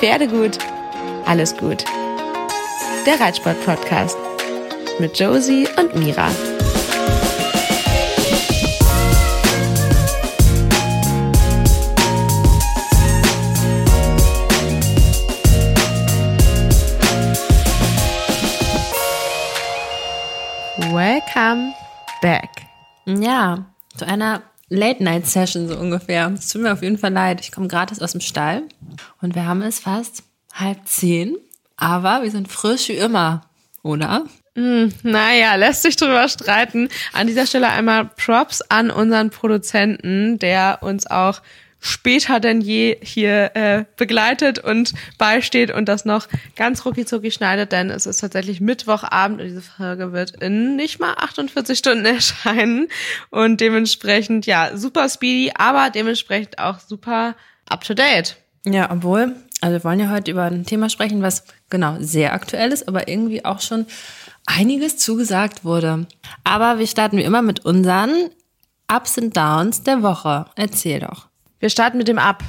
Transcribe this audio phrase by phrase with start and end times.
[0.00, 0.58] Pferdegut,
[1.24, 1.84] alles gut.
[3.06, 4.18] Der Reitsport-Podcast
[4.98, 6.28] mit Josie und Mira.
[20.92, 21.72] Welcome
[22.20, 22.50] back.
[23.06, 23.64] Ja,
[23.96, 26.32] zu einer Late-Night-Session so ungefähr.
[26.34, 27.40] Es tut mir auf jeden Fall leid.
[27.40, 28.62] Ich komme gratis aus dem Stall
[29.20, 31.36] und wir haben es fast halb zehn,
[31.76, 33.42] aber wir sind frisch wie immer,
[33.82, 34.26] oder?
[34.54, 36.88] Mm, naja, lässt sich drüber streiten.
[37.12, 41.42] An dieser Stelle einmal Props an unseren Produzenten, der uns auch
[41.86, 47.90] später denn je hier äh, begleitet und beisteht und das noch ganz rucki schneidet, denn
[47.90, 52.88] es ist tatsächlich Mittwochabend und diese Folge wird in nicht mal 48 Stunden erscheinen
[53.30, 57.34] und dementsprechend ja super speedy, aber dementsprechend auch super
[57.68, 58.36] up to date.
[58.64, 62.72] Ja, obwohl, also wir wollen ja heute über ein Thema sprechen, was genau sehr aktuell
[62.72, 63.86] ist, aber irgendwie auch schon
[64.44, 66.06] einiges zugesagt wurde.
[66.44, 68.30] Aber wir starten wie immer mit unseren
[68.92, 70.46] Ups und Downs der Woche.
[70.56, 71.28] Erzähl doch.
[71.58, 72.42] Wir starten mit dem Ab.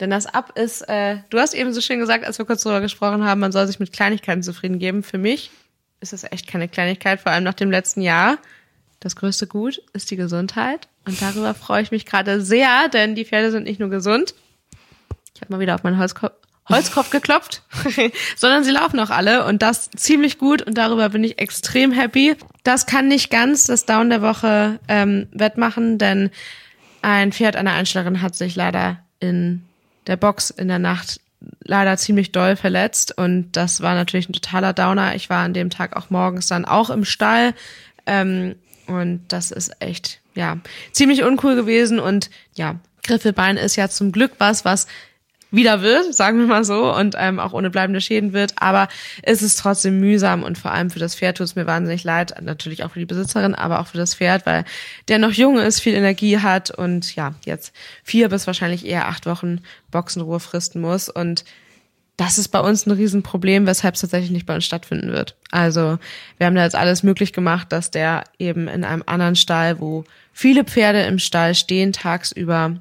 [0.00, 2.80] Denn das Ab ist, äh, du hast eben so schön gesagt, als wir kurz darüber
[2.82, 5.02] gesprochen haben, man soll sich mit Kleinigkeiten zufrieden geben.
[5.02, 5.50] Für mich
[6.00, 8.38] ist das echt keine Kleinigkeit, vor allem nach dem letzten Jahr.
[9.00, 10.88] Das größte Gut ist die Gesundheit.
[11.06, 14.34] Und darüber freue ich mich gerade sehr, denn die Pferde sind nicht nur gesund.
[15.34, 16.32] Ich habe mal wieder auf meinen Holzkopf,
[16.68, 17.62] Holzkopf geklopft,
[18.36, 22.36] sondern sie laufen auch alle und das ziemlich gut und darüber bin ich extrem happy.
[22.64, 26.30] Das kann nicht ganz das Down der Woche ähm, wettmachen, denn
[27.06, 29.62] ein Pferd einer Einstellerin hat sich leider in
[30.08, 31.20] der Box in der Nacht
[31.62, 35.14] leider ziemlich doll verletzt und das war natürlich ein totaler Downer.
[35.14, 37.54] Ich war an dem Tag auch morgens dann auch im Stall
[38.06, 38.56] ähm,
[38.88, 40.58] und das ist echt ja
[40.90, 44.88] ziemlich uncool gewesen und ja Griffelbein ist ja zum Glück was, was
[45.50, 48.54] wieder wird, sagen wir mal so, und ähm, auch ohne bleibende Schäden wird.
[48.56, 48.88] Aber
[49.22, 52.34] es ist trotzdem mühsam und vor allem für das Pferd tut es mir wahnsinnig leid.
[52.42, 54.64] Natürlich auch für die Besitzerin, aber auch für das Pferd, weil
[55.08, 59.26] der noch jung ist, viel Energie hat und ja, jetzt vier bis wahrscheinlich eher acht
[59.26, 61.08] Wochen Boxenruhe fristen muss.
[61.08, 61.44] Und
[62.16, 65.36] das ist bei uns ein Riesenproblem, weshalb es tatsächlich nicht bei uns stattfinden wird.
[65.50, 65.98] Also
[66.38, 70.04] wir haben da jetzt alles möglich gemacht, dass der eben in einem anderen Stall, wo
[70.32, 72.76] viele Pferde im Stall stehen, tagsüber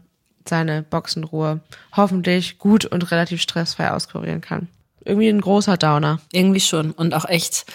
[0.48, 1.62] seine Boxenruhe
[1.96, 4.68] hoffentlich gut und relativ stressfrei auskurieren kann.
[5.06, 6.20] Irgendwie ein großer Downer.
[6.32, 6.92] Irgendwie schon.
[6.92, 7.66] Und auch echt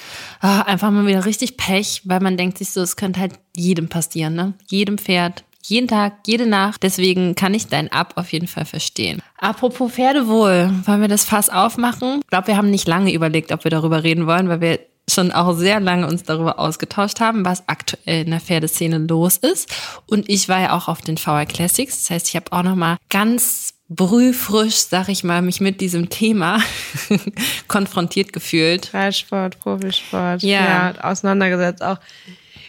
[0.40, 3.88] ah, einfach mal wieder richtig Pech, weil man denkt sich so, es könnte halt jedem
[3.88, 4.54] passieren, ne?
[4.68, 6.82] Jedem Pferd, jeden Tag, jede Nacht.
[6.82, 9.22] Deswegen kann ich dein Ab auf jeden Fall verstehen.
[9.38, 12.20] Apropos Pferdewohl, wollen wir das Fass aufmachen?
[12.22, 14.80] Ich glaube, wir haben nicht lange überlegt, ob wir darüber reden wollen, weil wir
[15.12, 19.68] schon auch sehr lange uns darüber ausgetauscht haben, was aktuell in der Pferdeszene los ist.
[20.06, 22.02] Und ich war ja auch auf den VR Classics.
[22.02, 26.08] Das heißt, ich habe auch noch mal ganz brühfrisch, sag ich mal, mich mit diesem
[26.10, 26.60] Thema
[27.68, 28.94] konfrontiert gefühlt.
[28.94, 30.92] Reitsport, Profisport, ja.
[30.92, 31.98] ja, auseinandergesetzt auch.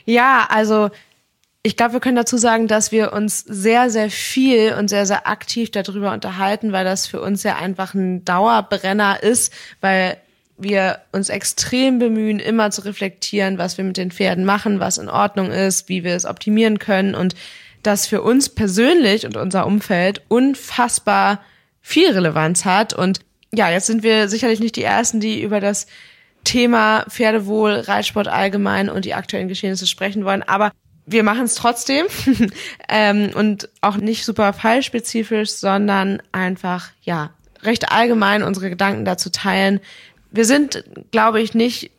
[0.05, 0.89] Ja, also
[1.63, 5.27] ich glaube, wir können dazu sagen, dass wir uns sehr, sehr viel und sehr, sehr
[5.27, 10.17] aktiv darüber unterhalten, weil das für uns ja einfach ein Dauerbrenner ist, weil
[10.63, 15.09] wir uns extrem bemühen, immer zu reflektieren, was wir mit den Pferden machen, was in
[15.09, 17.35] Ordnung ist, wie wir es optimieren können und
[17.83, 21.41] das für uns persönlich und unser Umfeld unfassbar
[21.81, 22.93] viel Relevanz hat.
[22.93, 23.21] Und
[23.53, 25.87] ja, jetzt sind wir sicherlich nicht die Ersten, die über das
[26.43, 30.71] Thema Pferdewohl, Reitsport allgemein und die aktuellen Geschehnisse sprechen wollen, aber
[31.05, 32.05] wir machen es trotzdem
[32.89, 37.31] ähm, und auch nicht super fallspezifisch, sondern einfach ja
[37.63, 39.79] recht allgemein unsere Gedanken dazu teilen,
[40.31, 41.91] wir sind, glaube ich, nicht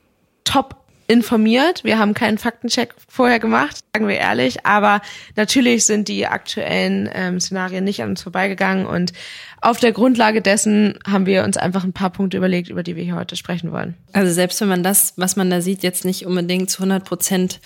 [0.44, 1.84] top informiert.
[1.84, 4.64] Wir haben keinen Faktencheck vorher gemacht, sagen wir ehrlich.
[4.64, 5.02] Aber
[5.36, 8.86] natürlich sind die aktuellen ähm, Szenarien nicht an uns vorbeigegangen.
[8.86, 9.12] Und
[9.60, 13.04] auf der Grundlage dessen haben wir uns einfach ein paar Punkte überlegt, über die wir
[13.04, 13.94] hier heute sprechen wollen.
[14.12, 17.60] Also selbst wenn man das, was man da sieht, jetzt nicht unbedingt zu 100 Prozent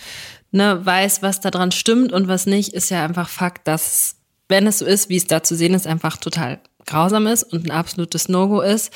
[0.51, 4.15] ne, weiß, was da dran stimmt und was nicht, ist ja einfach Fakt, dass
[4.49, 7.65] wenn es so ist, wie es da zu sehen ist, einfach total grausam ist und
[7.65, 8.93] ein absolutes No-Go ist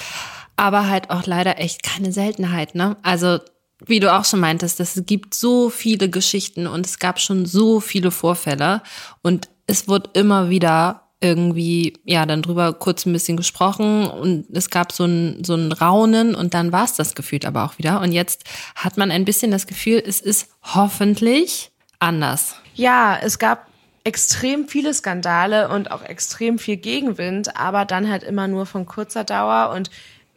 [0.61, 2.95] aber halt auch leider echt keine Seltenheit, ne?
[3.01, 3.39] Also,
[3.83, 7.79] wie du auch schon meintest, es gibt so viele Geschichten und es gab schon so
[7.79, 8.83] viele Vorfälle
[9.23, 14.69] und es wird immer wieder irgendwie, ja, dann drüber kurz ein bisschen gesprochen und es
[14.69, 17.99] gab so ein, so ein Raunen und dann war es das gefühlt aber auch wieder.
[17.99, 18.43] Und jetzt
[18.75, 22.55] hat man ein bisschen das Gefühl, es ist hoffentlich anders.
[22.75, 23.67] Ja, es gab
[24.03, 29.23] extrem viele Skandale und auch extrem viel Gegenwind, aber dann halt immer nur von kurzer
[29.23, 29.89] Dauer und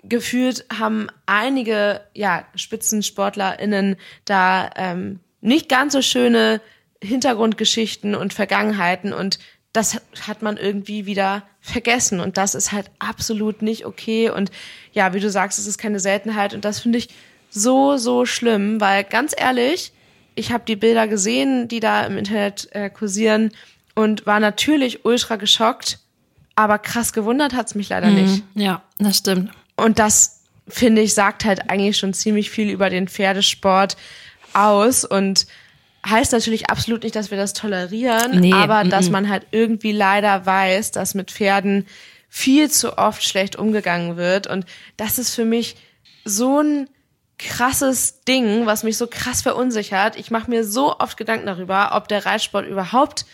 [0.09, 6.61] gefühlt haben einige ja, SpitzensportlerInnen da ähm, nicht ganz so schöne
[7.03, 9.39] Hintergrundgeschichten und Vergangenheiten und
[9.73, 12.21] das hat man irgendwie wieder vergessen.
[12.21, 14.31] Und das ist halt absolut nicht okay.
[14.31, 14.53] Und
[14.93, 16.55] ja, wie du sagst, es ist keine Seltenheit.
[16.55, 17.09] Und das finde ich
[17.51, 19.93] so, so schlimm, weil ganz ehrlich,
[20.37, 23.51] ich habe die Bilder gesehen, die da im Internet äh, kursieren
[23.97, 25.99] und war natürlich ultra geschockt,
[26.55, 28.15] aber krass gewundert hat's mich leider Mhm.
[28.15, 28.43] nicht.
[28.55, 29.51] Ja, das stimmt.
[29.77, 33.97] Und das, finde ich, sagt halt eigentlich schon ziemlich viel über den Pferdesport
[34.53, 35.47] aus und
[36.07, 39.13] heißt natürlich absolut nicht, dass wir das tolerieren, Nee, aber mm, dass mm.
[39.13, 41.87] man halt irgendwie leider weiß, dass mit Pferden
[42.29, 44.47] viel zu oft schlecht umgegangen wird.
[44.47, 44.67] Und
[44.97, 45.77] das ist für mich
[46.25, 46.91] so ein
[47.39, 50.17] krasses Ding, was mich so krass verunsichert.
[50.17, 53.25] Ich mache mir so oft Gedanken darüber, ob der Reitsport überhaupt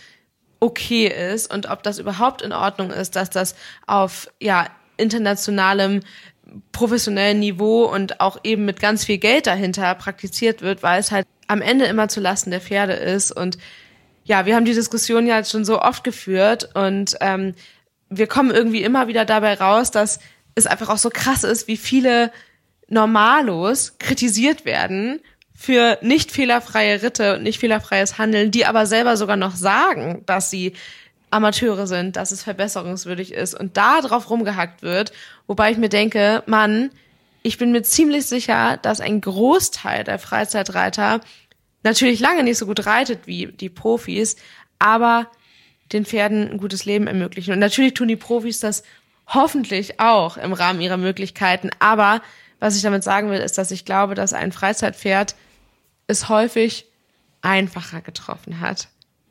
[0.61, 3.55] okay ist und ob das überhaupt in Ordnung ist, dass das
[3.87, 4.69] auf ja
[5.00, 6.00] internationalem
[6.73, 11.26] professionellen Niveau und auch eben mit ganz viel Geld dahinter praktiziert wird, weil es halt
[11.47, 13.32] am Ende immer zu Lasten der Pferde ist.
[13.32, 13.58] Und
[14.25, 17.55] ja, wir haben die Diskussion ja jetzt schon so oft geführt und ähm,
[18.08, 20.20] wir kommen irgendwie immer wieder dabei raus, dass
[20.55, 22.32] es einfach auch so krass ist, wie viele
[22.88, 25.20] Normalos kritisiert werden
[25.55, 30.50] für nicht fehlerfreie Ritte und nicht fehlerfreies Handeln, die aber selber sogar noch sagen, dass
[30.50, 30.73] sie
[31.31, 35.12] Amateure sind, dass es verbesserungswürdig ist und da drauf rumgehackt wird,
[35.47, 36.91] wobei ich mir denke, Mann,
[37.43, 41.21] ich bin mir ziemlich sicher, dass ein Großteil der Freizeitreiter
[41.82, 44.37] natürlich lange nicht so gut reitet wie die Profis,
[44.79, 45.31] aber
[45.93, 47.53] den Pferden ein gutes Leben ermöglichen.
[47.53, 48.82] Und natürlich tun die Profis das
[49.27, 51.71] hoffentlich auch im Rahmen ihrer Möglichkeiten.
[51.79, 52.21] Aber
[52.59, 55.35] was ich damit sagen will, ist, dass ich glaube, dass ein Freizeitpferd
[56.06, 56.87] es häufig
[57.41, 58.88] einfacher getroffen hat.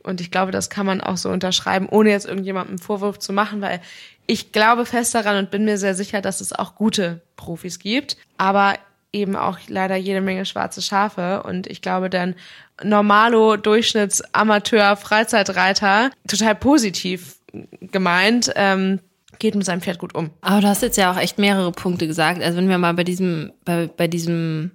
[0.09, 3.31] Und ich glaube, das kann man auch so unterschreiben, ohne jetzt irgendjemandem einen Vorwurf zu
[3.31, 3.79] machen, weil
[4.25, 8.17] ich glaube fest daran und bin mir sehr sicher, dass es auch gute Profis gibt,
[8.37, 8.75] aber
[9.11, 11.43] eben auch leider jede Menge schwarze Schafe.
[11.43, 12.35] Und ich glaube, dann
[12.83, 17.37] Normalo, Durchschnitts, Amateur, Freizeitreiter, total positiv
[17.81, 18.99] gemeint, ähm,
[19.39, 20.29] geht mit seinem Pferd gut um.
[20.41, 22.43] Aber du hast jetzt ja auch echt mehrere Punkte gesagt.
[22.43, 24.71] Also wenn wir mal bei diesem, bei, bei diesem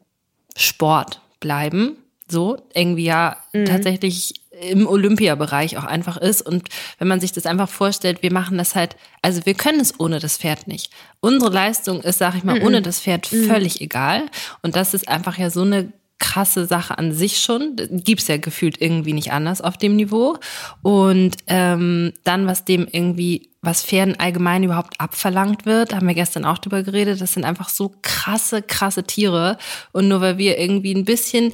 [0.56, 1.96] Sport bleiben,
[2.28, 6.42] so irgendwie ja tatsächlich im Olympiabereich auch einfach ist.
[6.42, 6.68] Und
[6.98, 10.18] wenn man sich das einfach vorstellt, wir machen das halt, also wir können es ohne
[10.18, 10.90] das Pferd nicht.
[11.20, 14.26] Unsere Leistung ist, sag ich mal, ohne das Pferd völlig egal.
[14.62, 17.76] Und das ist einfach ja so eine krasse Sache an sich schon.
[17.90, 20.38] Gibt's ja gefühlt irgendwie nicht anders auf dem Niveau.
[20.82, 26.44] Und ähm, dann, was dem irgendwie, was Pferden allgemein überhaupt abverlangt wird, haben wir gestern
[26.44, 29.58] auch drüber geredet, das sind einfach so krasse, krasse Tiere.
[29.92, 31.52] Und nur weil wir irgendwie ein bisschen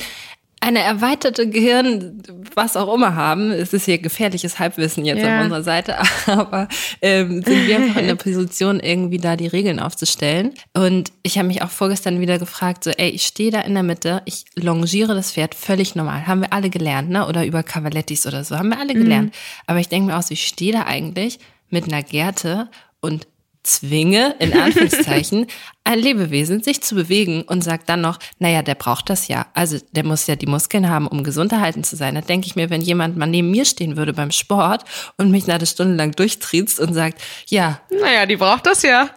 [0.63, 2.23] eine erweiterte Gehirn,
[2.55, 5.39] was auch immer haben, es ist hier gefährliches Halbwissen jetzt Ja.
[5.39, 5.97] auf unserer Seite,
[6.27, 6.69] aber
[7.01, 10.53] ähm, sind wir einfach in der Position, irgendwie da die Regeln aufzustellen.
[10.75, 13.83] Und ich habe mich auch vorgestern wieder gefragt, so, ey, ich stehe da in der
[13.83, 16.27] Mitte, ich longiere das Pferd völlig normal.
[16.27, 17.27] Haben wir alle gelernt, ne?
[17.27, 19.35] Oder über Cavalettis oder so, haben wir alle gelernt.
[19.67, 21.39] Aber ich denke mir auch so, ich stehe da eigentlich
[21.71, 22.69] mit einer Gerte
[23.01, 23.27] und
[23.63, 25.47] zwinge, in Anführungszeichen,
[25.85, 29.47] ein Lebewesen sich zu bewegen und sagt dann noch, naja, der braucht das ja.
[29.55, 32.15] Also der muss ja die Muskeln haben, um gesund erhalten zu sein.
[32.15, 34.85] Da denke ich mir, wenn jemand mal neben mir stehen würde beim Sport
[35.17, 39.09] und mich eine Stunde lang durchtriezt und sagt, ja, Naja, die braucht das ja.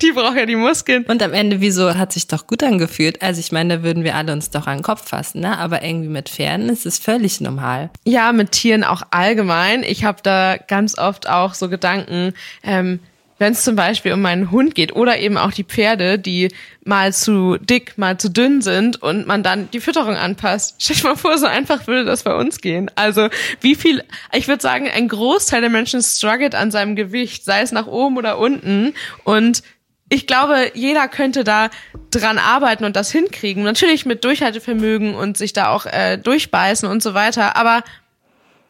[0.00, 1.04] Die braucht ja die Muskeln.
[1.04, 3.22] und am Ende, wieso hat sich doch gut angefühlt?
[3.22, 5.56] Also ich meine, da würden wir alle uns doch an den Kopf fassen, ne?
[5.58, 7.90] Aber irgendwie mit Pferden ist es völlig normal.
[8.04, 9.84] Ja, mit Tieren auch allgemein.
[9.84, 12.34] Ich habe da ganz oft auch so Gedanken,
[12.64, 12.98] ähm,
[13.42, 16.54] wenn es zum Beispiel um meinen Hund geht oder eben auch die Pferde, die
[16.84, 20.76] mal zu dick, mal zu dünn sind und man dann die Fütterung anpasst.
[20.78, 22.88] Stell dir mal vor, so einfach würde das bei uns gehen.
[22.94, 27.62] Also wie viel, ich würde sagen, ein Großteil der Menschen struggelt an seinem Gewicht, sei
[27.62, 28.94] es nach oben oder unten.
[29.24, 29.64] Und
[30.08, 31.70] ich glaube, jeder könnte da
[32.12, 33.64] dran arbeiten und das hinkriegen.
[33.64, 37.56] Natürlich mit Durchhaltevermögen und sich da auch äh, durchbeißen und so weiter.
[37.56, 37.82] Aber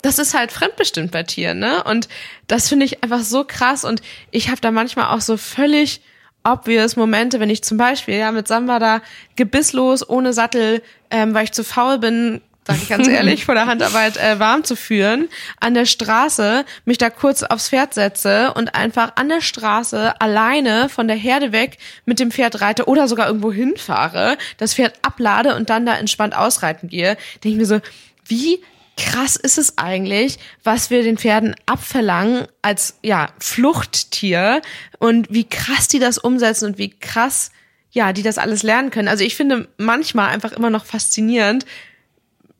[0.02, 1.82] das ist halt fremdbestimmt bei Tieren, ne?
[1.84, 2.08] Und
[2.48, 3.84] das finde ich einfach so krass.
[3.84, 6.02] Und ich habe da manchmal auch so völlig
[6.44, 9.00] obvious Momente, wenn ich zum Beispiel ja mit Samba da
[9.36, 13.66] gebisslos, ohne Sattel, ähm, weil ich zu faul bin, sag ich ganz ehrlich, vor der
[13.66, 15.28] Handarbeit äh, warm zu führen,
[15.60, 20.88] an der Straße mich da kurz aufs Pferd setze und einfach an der Straße alleine
[20.88, 25.54] von der Herde weg mit dem Pferd reite oder sogar irgendwo hinfahre, das Pferd ablade
[25.54, 27.80] und dann da entspannt ausreiten gehe, denke ich mir so,
[28.26, 28.60] wie
[28.96, 34.60] krass ist es eigentlich, was wir den Pferden abverlangen als ja Fluchttier
[34.98, 37.50] und wie krass die das umsetzen und wie krass
[37.90, 39.08] ja die das alles lernen können.
[39.08, 41.66] Also ich finde manchmal einfach immer noch faszinierend,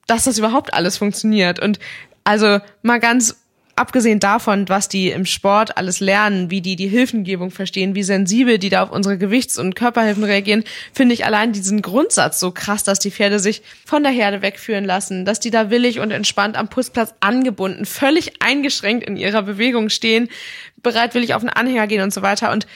[0.07, 1.79] dass das überhaupt alles funktioniert und
[2.25, 3.42] also mal ganz
[3.83, 8.59] abgesehen davon, was die im Sport alles lernen, wie die die Hilfengebung verstehen, wie sensibel
[8.59, 10.63] die da auf unsere Gewichts- und Körperhilfen reagieren,
[10.93, 14.85] finde ich allein diesen Grundsatz so krass, dass die Pferde sich von der Herde wegführen
[14.85, 19.89] lassen, dass die da willig und entspannt am Putzplatz angebunden, völlig eingeschränkt in ihrer Bewegung
[19.89, 20.29] stehen,
[20.77, 22.53] bereitwillig auf den Anhänger gehen und so weiter.
[22.53, 22.69] Und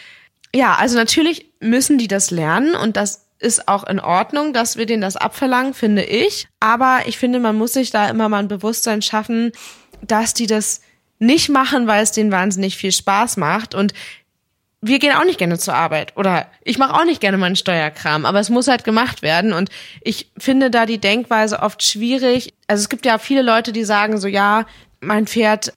[0.52, 4.86] ja, also natürlich müssen die das lernen und das ist auch in Ordnung, dass wir
[4.86, 6.48] denen das abverlangen, finde ich.
[6.58, 9.52] Aber ich finde, man muss sich da immer mal ein Bewusstsein schaffen,
[10.02, 10.80] dass die das
[11.18, 13.74] nicht machen, weil es denen wahnsinnig viel Spaß macht.
[13.74, 13.92] Und
[14.80, 18.26] wir gehen auch nicht gerne zur Arbeit oder ich mache auch nicht gerne meinen Steuerkram,
[18.26, 19.70] aber es muss halt gemacht werden und
[20.02, 22.54] ich finde da die Denkweise oft schwierig.
[22.66, 24.66] Also es gibt ja viele Leute, die sagen so, ja,
[25.00, 25.72] mein Pferd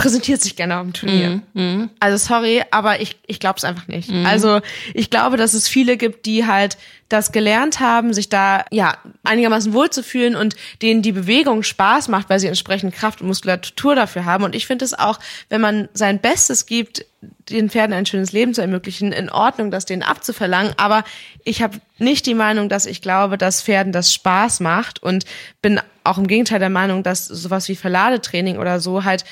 [0.00, 1.42] präsentiert sich gerne dem Turnier.
[1.52, 1.90] Mm, mm.
[2.00, 4.10] Also sorry, aber ich, ich glaube es einfach nicht.
[4.10, 4.24] Mm.
[4.24, 4.60] Also
[4.94, 6.78] ich glaube, dass es viele gibt, die halt
[7.10, 12.40] das gelernt haben, sich da ja einigermaßen wohlzufühlen und denen die Bewegung Spaß macht, weil
[12.40, 14.44] sie entsprechend Kraft und Muskulatur dafür haben.
[14.44, 15.18] Und ich finde es auch,
[15.50, 17.04] wenn man sein Bestes gibt,
[17.50, 20.72] den Pferden ein schönes Leben zu ermöglichen, in Ordnung, das denen abzuverlangen.
[20.78, 21.04] Aber
[21.44, 25.24] ich habe nicht die Meinung, dass ich glaube, dass Pferden das Spaß macht und
[25.60, 29.24] bin auch im Gegenteil der Meinung, dass sowas wie Verladetraining oder so halt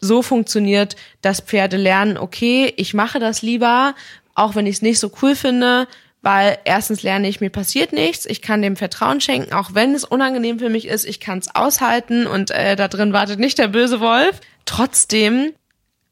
[0.00, 3.94] so funktioniert, dass Pferde lernen, okay, ich mache das lieber,
[4.34, 5.86] auch wenn ich es nicht so cool finde,
[6.22, 10.04] weil erstens lerne ich, mir passiert nichts, ich kann dem Vertrauen schenken, auch wenn es
[10.04, 13.68] unangenehm für mich ist, ich kann es aushalten und äh, da drin wartet nicht der
[13.68, 14.40] böse Wolf.
[14.66, 15.52] Trotzdem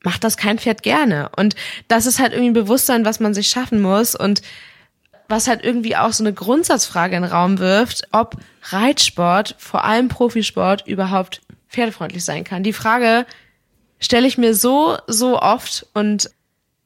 [0.02, 1.30] macht das kein Pferd gerne.
[1.36, 1.54] Und
[1.88, 4.42] das ist halt irgendwie ein Bewusstsein, was man sich schaffen muss und
[5.28, 8.36] was halt irgendwie auch so eine Grundsatzfrage in den Raum wirft, ob
[8.70, 12.62] Reitsport, vor allem Profisport, überhaupt pferdefreundlich sein kann.
[12.62, 13.26] Die Frage
[13.98, 16.30] stelle ich mir so, so oft und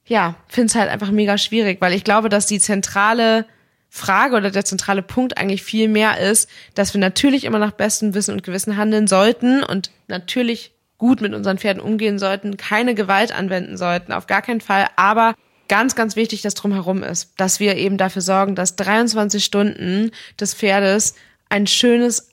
[0.07, 3.47] ja, finde es halt einfach mega schwierig, weil ich glaube, dass die zentrale
[3.89, 8.15] Frage oder der zentrale Punkt eigentlich viel mehr ist, dass wir natürlich immer nach bestem
[8.15, 13.33] Wissen und Gewissen handeln sollten und natürlich gut mit unseren Pferden umgehen sollten, keine Gewalt
[13.33, 15.35] anwenden sollten, auf gar keinen Fall, aber
[15.69, 20.55] ganz, ganz wichtig, dass drumherum ist, dass wir eben dafür sorgen, dass 23 Stunden des
[20.55, 21.15] Pferdes
[21.49, 22.31] ein schönes,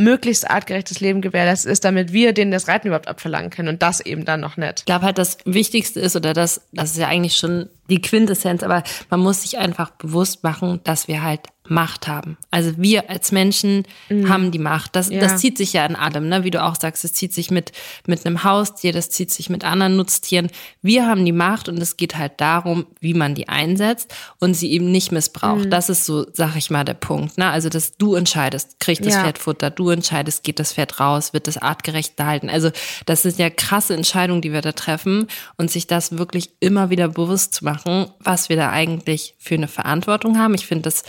[0.00, 4.00] möglichst artgerechtes Leben gewährleistet ist, damit wir denen das Reiten überhaupt abverlangen können und das
[4.00, 4.80] eben dann noch nicht.
[4.80, 8.62] Ich glaube halt, das Wichtigste ist, oder das, das ist ja eigentlich schon die Quintessenz,
[8.62, 12.36] aber man muss sich einfach bewusst machen, dass wir halt Macht haben.
[12.50, 14.28] Also wir als Menschen mhm.
[14.28, 14.96] haben die Macht.
[14.96, 15.20] Das, ja.
[15.20, 16.42] das zieht sich ja in allem, ne?
[16.42, 17.70] wie du auch sagst, es zieht sich mit,
[18.08, 20.50] mit einem Haustier, das zieht sich mit anderen Nutztieren.
[20.82, 24.72] Wir haben die Macht und es geht halt darum, wie man die einsetzt und sie
[24.72, 25.66] eben nicht missbraucht.
[25.66, 25.70] Mhm.
[25.70, 27.38] Das ist so, sag ich mal, der Punkt.
[27.38, 27.48] Ne?
[27.48, 29.22] Also, dass du entscheidest, kriegt das ja.
[29.22, 32.50] Pferd Futter, du entscheidest, geht das Pferd raus, wird das artgerecht gehalten.
[32.50, 32.72] Also,
[33.06, 37.06] das sind ja krasse Entscheidungen, die wir da treffen und sich das wirklich immer wieder
[37.06, 40.54] bewusst zu machen, was wir da eigentlich für eine Verantwortung haben.
[40.54, 41.04] Ich finde das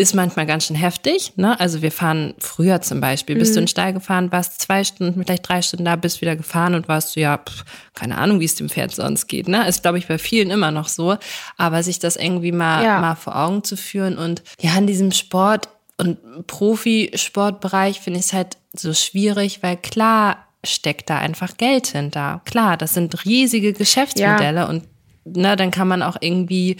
[0.00, 1.32] ist manchmal ganz schön heftig.
[1.36, 1.58] Ne?
[1.60, 3.54] Also wir fahren früher zum Beispiel, bist mhm.
[3.54, 6.74] du in den Stall gefahren, warst zwei Stunden, vielleicht drei Stunden da, bist wieder gefahren
[6.74, 7.64] und warst du ja, pff,
[7.94, 9.48] keine Ahnung, wie es dem Pferd sonst geht.
[9.48, 9.68] Ne?
[9.68, 11.16] Ist, glaube ich, bei vielen immer noch so.
[11.56, 13.00] Aber sich das irgendwie mal, ja.
[13.00, 18.32] mal vor Augen zu führen und ja, in diesem Sport und Profisportbereich finde ich es
[18.32, 22.40] halt so schwierig, weil klar steckt da einfach Geld hinter.
[22.44, 24.68] Klar, das sind riesige Geschäftsmodelle ja.
[24.68, 24.84] und
[25.24, 26.76] na, ne, dann kann man auch irgendwie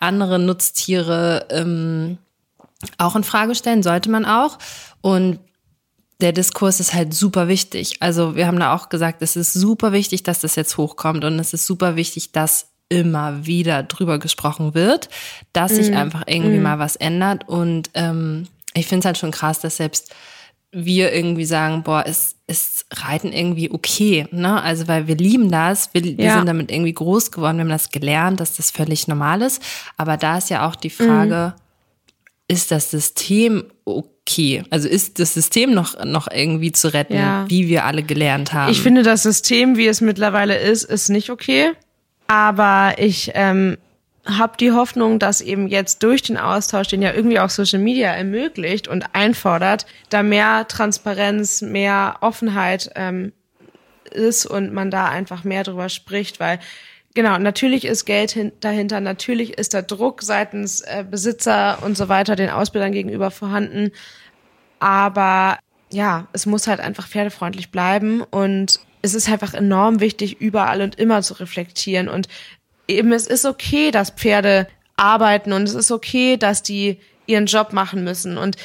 [0.00, 2.18] andere Nutztiere ähm,
[2.98, 4.58] auch in Frage stellen, sollte man auch.
[5.00, 5.38] Und
[6.20, 7.96] der Diskurs ist halt super wichtig.
[8.00, 11.38] Also wir haben da auch gesagt, es ist super wichtig, dass das jetzt hochkommt und
[11.38, 15.08] es ist super wichtig, dass immer wieder drüber gesprochen wird,
[15.52, 15.74] dass mm.
[15.74, 15.96] sich mhm.
[15.96, 16.62] einfach irgendwie mm.
[16.62, 17.48] mal was ändert.
[17.48, 20.14] Und ähm, ich finde es halt schon krass, dass selbst
[20.70, 24.60] wir irgendwie sagen, boah, ist, ist Reiten irgendwie okay, ne?
[24.60, 26.18] Also weil wir lieben das, wir, ja.
[26.18, 29.62] wir sind damit irgendwie groß geworden, wir haben das gelernt, dass das völlig normal ist.
[29.96, 31.63] Aber da ist ja auch die Frage, mm
[32.48, 34.64] ist das System okay?
[34.70, 37.44] Also ist das System noch, noch irgendwie zu retten, ja.
[37.48, 38.72] wie wir alle gelernt haben?
[38.72, 41.72] Ich finde, das System, wie es mittlerweile ist, ist nicht okay.
[42.26, 43.76] Aber ich ähm,
[44.26, 48.08] habe die Hoffnung, dass eben jetzt durch den Austausch, den ja irgendwie auch Social Media
[48.08, 53.32] ermöglicht und einfordert, da mehr Transparenz, mehr Offenheit ähm,
[54.10, 56.58] ist und man da einfach mehr drüber spricht, weil
[57.14, 62.34] Genau, natürlich ist Geld dahinter, natürlich ist der Druck seitens äh, Besitzer und so weiter
[62.34, 63.92] den Ausbildern gegenüber vorhanden.
[64.80, 65.58] Aber
[65.92, 70.98] ja, es muss halt einfach pferdefreundlich bleiben und es ist einfach enorm wichtig, überall und
[70.98, 72.08] immer zu reflektieren.
[72.08, 72.26] Und
[72.88, 74.66] eben, es ist okay, dass Pferde
[74.96, 78.38] arbeiten und es ist okay, dass die ihren Job machen müssen.
[78.38, 78.56] Und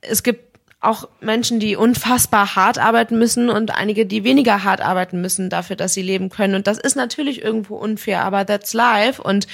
[0.00, 0.45] es gibt
[0.86, 5.76] auch Menschen, die unfassbar hart arbeiten müssen und einige, die weniger hart arbeiten müssen dafür,
[5.76, 6.54] dass sie leben können.
[6.54, 9.20] Und das ist natürlich irgendwo unfair, aber that's life.
[9.20, 9.46] Und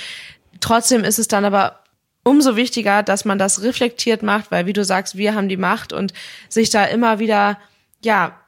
[0.61, 1.81] trotzdem ist es dann aber
[2.23, 5.93] umso wichtiger, dass man das reflektiert macht, weil wie du sagst, wir haben die Macht
[5.93, 6.13] und
[6.49, 7.59] sich da immer wieder,
[8.05, 8.39] ja,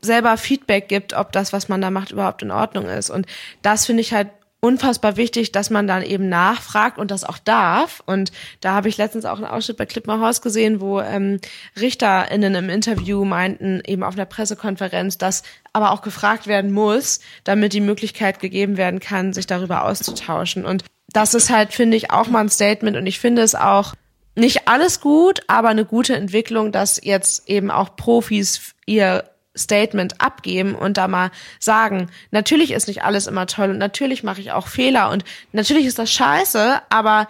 [0.00, 3.10] selber Feedback gibt, ob das, was man da macht, überhaupt in Ordnung ist.
[3.10, 3.26] Und
[3.62, 4.28] das finde ich halt
[4.60, 8.02] unfassbar wichtig, dass man dann eben nachfragt und das auch darf.
[8.06, 11.40] Und da habe ich letztens auch einen Ausschnitt bei Clipmar Haus gesehen, wo ähm,
[11.78, 17.72] RichterInnen im Interview meinten, eben auf einer Pressekonferenz, dass aber auch gefragt werden muss, damit
[17.72, 20.64] die Möglichkeit gegeben werden kann, sich darüber auszutauschen.
[20.64, 22.96] Und das ist halt, finde ich, auch mal ein Statement.
[22.96, 23.94] Und ich finde es auch
[24.34, 29.24] nicht alles gut, aber eine gute Entwicklung, dass jetzt eben auch Profis ihr
[29.56, 34.40] Statement abgeben und da mal sagen, natürlich ist nicht alles immer toll und natürlich mache
[34.40, 37.28] ich auch Fehler und natürlich ist das scheiße, aber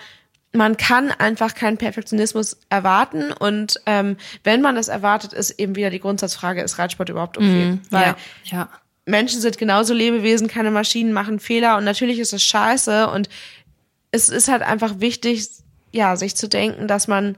[0.53, 5.91] man kann einfach keinen Perfektionismus erwarten und ähm, wenn man das erwartet, ist eben wieder
[5.91, 7.67] die Grundsatzfrage, ist Reitsport überhaupt okay?
[7.67, 8.69] Mhm, Weil ja, ja.
[9.05, 13.29] Menschen sind genauso Lebewesen, keine Maschinen machen Fehler und natürlich ist das scheiße und
[14.11, 15.49] es ist halt einfach wichtig,
[15.93, 17.37] ja, sich zu denken, dass man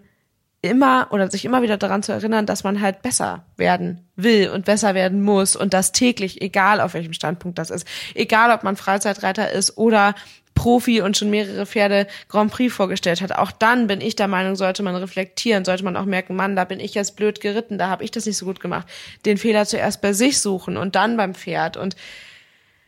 [0.63, 4.67] immer oder sich immer wieder daran zu erinnern, dass man halt besser werden will und
[4.67, 8.77] besser werden muss und das täglich, egal auf welchem Standpunkt das ist, egal ob man
[8.77, 10.15] Freizeitreiter ist oder
[10.55, 13.33] Profi und schon mehrere Pferde Grand Prix vorgestellt hat.
[13.33, 16.65] Auch dann bin ich der Meinung, sollte man reflektieren, sollte man auch merken, Mann, da
[16.65, 18.87] bin ich jetzt blöd geritten, da habe ich das nicht so gut gemacht.
[19.25, 21.97] Den Fehler zuerst bei sich suchen und dann beim Pferd und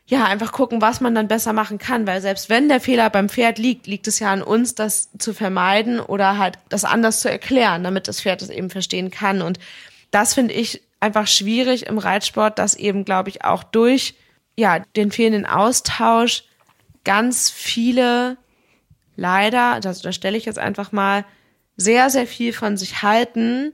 [0.06, 3.28] ja, einfach gucken, was man dann besser machen kann, weil selbst wenn der Fehler beim
[3.28, 7.30] Pferd liegt, liegt es ja an uns, das zu vermeiden oder halt das anders zu
[7.30, 9.42] erklären, damit das Pferd es eben verstehen kann.
[9.42, 9.58] Und
[10.10, 14.14] das finde ich einfach schwierig im Reitsport, dass eben, glaube ich, auch durch
[14.56, 16.44] ja, den fehlenden Austausch
[17.04, 18.36] ganz viele
[19.16, 21.24] leider, das, stelle ich jetzt einfach mal,
[21.76, 23.72] sehr, sehr viel von sich halten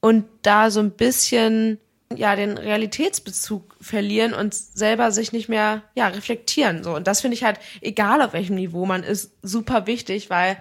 [0.00, 1.78] und da so ein bisschen
[2.14, 6.94] ja den Realitätsbezug verlieren und selber sich nicht mehr ja reflektieren so.
[6.94, 10.56] Und das finde ich halt egal auf welchem Niveau man ist super wichtig weil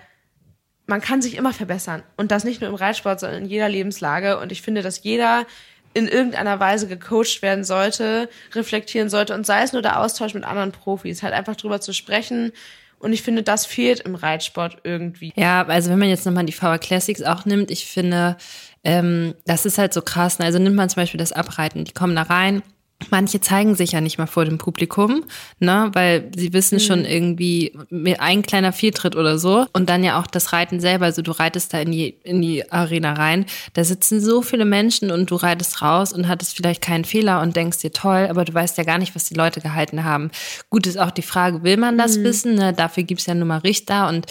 [0.87, 2.03] man kann sich immer verbessern.
[2.15, 4.39] Und das nicht nur im Reitsport sondern in jeder Lebenslage.
[4.39, 5.45] Und ich finde dass jeder
[5.93, 9.33] in irgendeiner Weise gecoacht werden sollte reflektieren sollte.
[9.33, 12.51] Und sei es nur der Austausch mit anderen Profis halt einfach drüber zu sprechen
[12.99, 15.33] und ich finde, das fehlt im Reitsport irgendwie.
[15.35, 18.37] Ja, also wenn man jetzt nochmal die VR Classics auch nimmt, ich finde,
[18.83, 20.39] ähm, das ist halt so krass.
[20.39, 22.61] Also nimmt man zum Beispiel das Abreiten, die kommen da rein.
[23.09, 25.25] Manche zeigen sich ja nicht mal vor dem Publikum,
[25.59, 26.79] ne, weil sie wissen mhm.
[26.79, 31.05] schon irgendwie mit ein kleiner Fehltritt oder so und dann ja auch das Reiten selber.
[31.05, 35.11] Also du reitest da in die in die Arena rein, da sitzen so viele Menschen
[35.11, 38.53] und du reitest raus und hattest vielleicht keinen Fehler und denkst dir toll, aber du
[38.53, 40.31] weißt ja gar nicht, was die Leute gehalten haben.
[40.69, 42.23] Gut ist auch die Frage, will man das mhm.
[42.23, 42.55] wissen?
[42.55, 42.73] Ne?
[42.73, 44.25] Dafür gibt's ja nur mal Richter und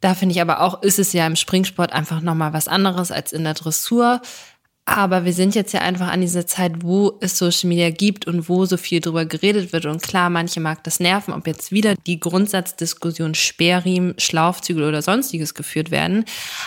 [0.00, 3.32] da finde ich aber auch, ist es ja im Springsport einfach nochmal was anderes als
[3.32, 4.22] in der Dressur.
[4.90, 8.48] Aber wir sind jetzt ja einfach an dieser Zeit, wo es Social Media gibt und
[8.48, 9.86] wo so viel drüber geredet wird.
[9.86, 15.54] Und klar, manche mag das nerven, ob jetzt wieder die Grundsatzdiskussion Sperrriemen, Schlaufzügel oder sonstiges
[15.54, 16.24] geführt werden.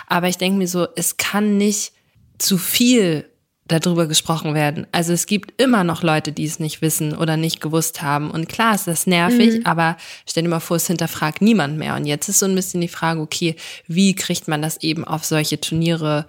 [0.08, 1.92] Aber ich denke mir so, es kann nicht
[2.38, 3.26] zu viel
[3.68, 4.88] darüber gesprochen werden.
[4.94, 8.32] Also es gibt immer noch Leute, die es nicht wissen oder nicht gewusst haben.
[8.32, 9.66] Und klar ist das nervig, mhm.
[9.66, 11.96] aber stell dir mal vor, es hinterfragt niemand mehr.
[11.98, 13.58] Und jetzt ist so ein bisschen die Frage, okay,
[13.88, 16.26] wie kriegt man das eben auf solche Turniere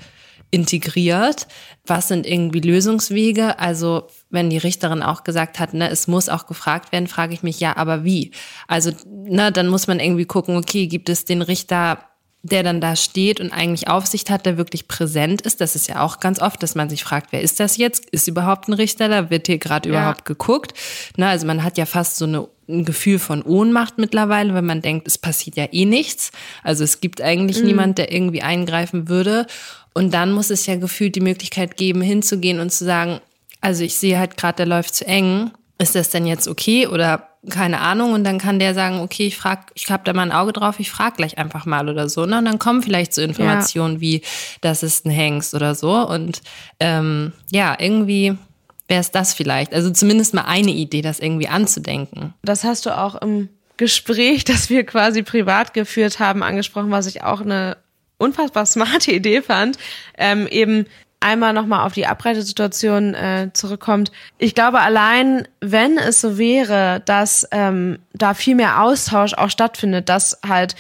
[0.55, 1.49] integriert?
[1.85, 3.59] Was sind irgendwie Lösungswege?
[3.59, 7.43] Also wenn die Richterin auch gesagt hat, ne, es muss auch gefragt werden, frage ich
[7.43, 8.31] mich, ja, aber wie?
[8.69, 11.99] Also, ne, dann muss man irgendwie gucken, okay, gibt es den Richter
[12.45, 15.63] der dann da steht und eigentlich Aufsicht hat, der wirklich präsent ist.
[15.63, 18.11] Das ist ja auch ganz oft, dass man sich fragt, wer ist das jetzt?
[18.11, 19.31] Ist überhaupt ein Richter da?
[19.31, 19.95] Wird hier gerade ja.
[19.95, 20.75] überhaupt geguckt?
[21.17, 24.83] Na, also man hat ja fast so eine, ein Gefühl von Ohnmacht mittlerweile, wenn man
[24.83, 26.33] denkt, es passiert ja eh nichts.
[26.63, 27.67] Also es gibt eigentlich mhm.
[27.67, 29.47] niemand, der irgendwie eingreifen würde.
[29.95, 33.21] Und dann muss es ja gefühlt die Möglichkeit geben, hinzugehen und zu sagen,
[33.63, 35.51] also ich sehe halt gerade, der läuft zu eng.
[35.79, 39.37] Ist das denn jetzt okay oder keine Ahnung und dann kann der sagen, okay, ich
[39.37, 42.27] frag, ich habe da mal ein Auge drauf, ich frage gleich einfach mal oder so.
[42.27, 42.39] Ne?
[42.39, 44.01] Und dann kommen vielleicht so Informationen ja.
[44.01, 44.23] wie,
[44.61, 45.93] das ist ein Hengst oder so.
[45.93, 46.43] Und
[46.81, 48.37] ähm, ja, irgendwie
[48.89, 49.73] wäre es das vielleicht.
[49.75, 52.35] Also zumindest mal eine Idee, das irgendwie anzudenken.
[52.43, 57.23] Das hast du auch im Gespräch, das wir quasi privat geführt haben, angesprochen, was ich
[57.23, 57.77] auch eine
[58.19, 59.79] unfassbar smarte Idee fand.
[60.17, 60.87] Ähm, eben
[61.25, 64.13] einmal nochmal auf die Abreitesituation äh, zurückkommt.
[64.39, 70.09] Ich glaube, allein wenn es so wäre, dass ähm, da viel mehr Austausch auch stattfindet,
[70.09, 70.77] dass halt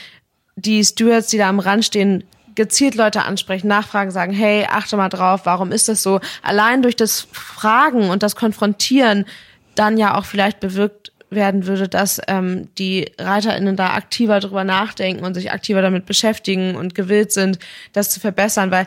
[0.56, 5.08] die Stewards, die da am Rand stehen, gezielt Leute ansprechen, nachfragen, sagen, hey, achte mal
[5.08, 6.20] drauf, warum ist das so?
[6.42, 9.24] Allein durch das Fragen und das Konfrontieren
[9.74, 15.24] dann ja auch vielleicht bewirkt werden würde, dass ähm, die ReiterInnen da aktiver drüber nachdenken
[15.24, 17.58] und sich aktiver damit beschäftigen und gewillt sind,
[17.92, 18.86] das zu verbessern, weil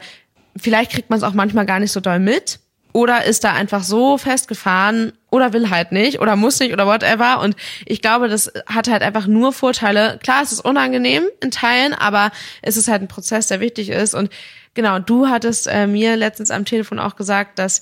[0.57, 2.59] vielleicht kriegt man es auch manchmal gar nicht so doll mit
[2.97, 7.41] oder ist da einfach so festgefahren oder will halt nicht oder muss nicht oder whatever.
[7.41, 10.19] Und ich glaube, das hat halt einfach nur Vorteile.
[10.23, 12.31] Klar, es ist unangenehm in Teilen, aber
[12.63, 14.15] es ist halt ein Prozess, der wichtig ist.
[14.15, 14.31] Und
[14.73, 17.81] genau, du hattest äh, mir letztens am Telefon auch gesagt, dass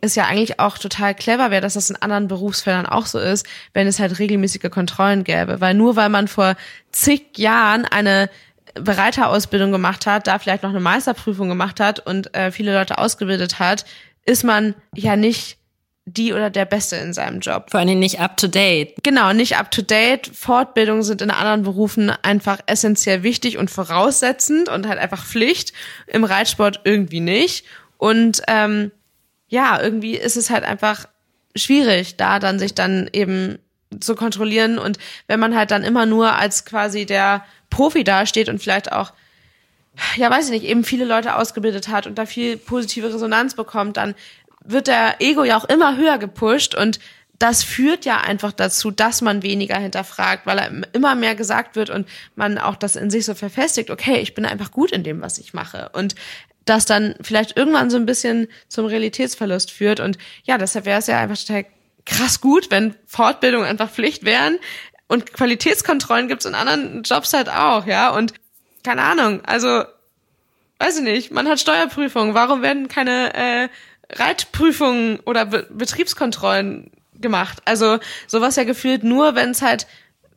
[0.00, 3.46] es ja eigentlich auch total clever wäre, dass das in anderen Berufsfeldern auch so ist,
[3.72, 5.60] wenn es halt regelmäßige Kontrollen gäbe.
[5.60, 6.54] Weil nur weil man vor
[6.92, 8.28] zig Jahren eine
[8.74, 13.58] Bereiterausbildung gemacht hat, da vielleicht noch eine Meisterprüfung gemacht hat und äh, viele Leute ausgebildet
[13.58, 13.84] hat,
[14.24, 15.58] ist man ja nicht
[16.04, 17.70] die oder der Beste in seinem Job.
[17.70, 18.94] Vor allem nicht up to date.
[19.02, 20.26] Genau, nicht up to date.
[20.26, 25.72] Fortbildungen sind in anderen Berufen einfach essentiell wichtig und voraussetzend und halt einfach Pflicht.
[26.08, 27.64] Im Reitsport irgendwie nicht.
[27.98, 28.90] Und ähm,
[29.48, 31.06] ja, irgendwie ist es halt einfach
[31.54, 33.58] schwierig, da dann sich dann eben
[34.00, 34.78] zu kontrollieren.
[34.78, 39.12] Und wenn man halt dann immer nur als quasi der Profi dasteht und vielleicht auch
[40.16, 43.98] ja, weiß ich nicht, eben viele Leute ausgebildet hat und da viel positive Resonanz bekommt,
[43.98, 44.14] dann
[44.64, 46.98] wird der Ego ja auch immer höher gepusht und
[47.38, 52.08] das führt ja einfach dazu, dass man weniger hinterfragt, weil immer mehr gesagt wird und
[52.36, 55.38] man auch das in sich so verfestigt, okay, ich bin einfach gut in dem, was
[55.38, 55.90] ich mache.
[55.92, 56.14] Und
[56.64, 59.98] das dann vielleicht irgendwann so ein bisschen zum Realitätsverlust führt.
[59.98, 61.64] Und ja, deshalb wäre es ja einfach total
[62.06, 64.58] krass gut, wenn Fortbildung einfach Pflicht wären.
[65.08, 68.10] Und Qualitätskontrollen gibt's in anderen Jobs halt auch, ja.
[68.10, 68.34] Und
[68.82, 69.84] keine Ahnung, also
[70.78, 73.68] weiß ich nicht, man hat Steuerprüfungen, warum werden keine äh,
[74.10, 77.62] Reitprüfungen oder Be Betriebskontrollen gemacht.
[77.64, 79.86] Also sowas ja gefühlt nur, wenn es halt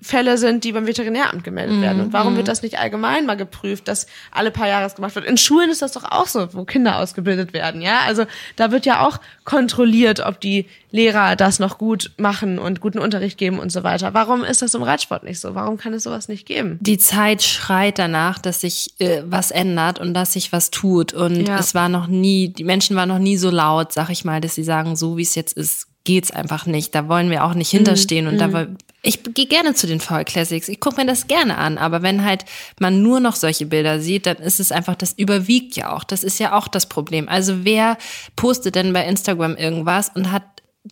[0.01, 2.01] Fälle sind, die beim Veterinäramt gemeldet werden.
[2.01, 5.25] Und warum wird das nicht allgemein mal geprüft, dass alle paar Jahre es gemacht wird?
[5.25, 8.01] In Schulen ist das doch auch so, wo Kinder ausgebildet werden, ja?
[8.05, 12.99] Also da wird ja auch kontrolliert, ob die Lehrer das noch gut machen und guten
[12.99, 14.13] Unterricht geben und so weiter.
[14.13, 15.55] Warum ist das im Reitsport nicht so?
[15.55, 16.77] Warum kann es sowas nicht geben?
[16.81, 21.13] Die Zeit schreit danach, dass sich äh, was ändert und dass sich was tut.
[21.13, 21.57] Und ja.
[21.57, 24.55] es war noch nie, die Menschen waren noch nie so laut, sag ich mal, dass
[24.55, 26.95] sie sagen, so wie es jetzt ist, geht's einfach nicht.
[26.95, 28.25] Da wollen wir auch nicht hinterstehen.
[28.25, 28.67] Mm, und da
[29.05, 30.67] ich gehe gerne zu den Fall Classics.
[30.67, 31.77] Ich gucke mir das gerne an.
[31.77, 32.45] Aber wenn halt
[32.79, 36.03] man nur noch solche Bilder sieht, dann ist es einfach, das überwiegt ja auch.
[36.03, 37.29] Das ist ja auch das Problem.
[37.29, 37.97] Also wer
[38.35, 40.43] postet denn bei Instagram irgendwas und hat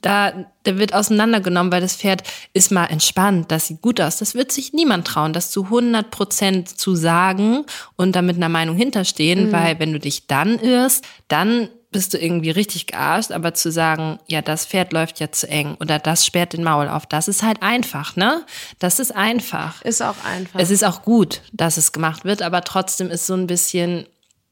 [0.01, 2.23] da, der wird auseinandergenommen, weil das Pferd
[2.53, 4.17] ist mal entspannt, das sieht gut aus.
[4.17, 8.49] Das wird sich niemand trauen, das zu 100 Prozent zu sagen und da mit einer
[8.49, 9.51] Meinung hinterstehen, mhm.
[9.51, 14.19] weil wenn du dich dann irrst, dann bist du irgendwie richtig gearscht, aber zu sagen,
[14.27, 17.43] ja, das Pferd läuft ja zu eng oder das sperrt den Maul auf, das ist
[17.43, 18.45] halt einfach, ne?
[18.79, 19.81] Das ist einfach.
[19.83, 20.59] Ist auch einfach.
[20.59, 24.05] Es ist auch gut, dass es gemacht wird, aber trotzdem ist so ein bisschen,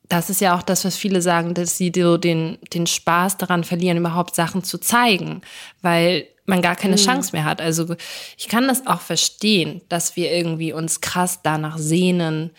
[0.07, 3.65] das ist ja auch das, was viele sagen, dass sie so den, den Spaß daran
[3.65, 5.41] verlieren, überhaupt Sachen zu zeigen,
[5.81, 7.01] weil man gar keine mhm.
[7.05, 7.61] Chance mehr hat.
[7.61, 7.95] Also
[8.37, 12.51] ich kann das auch verstehen, dass wir irgendwie uns krass danach sehnen,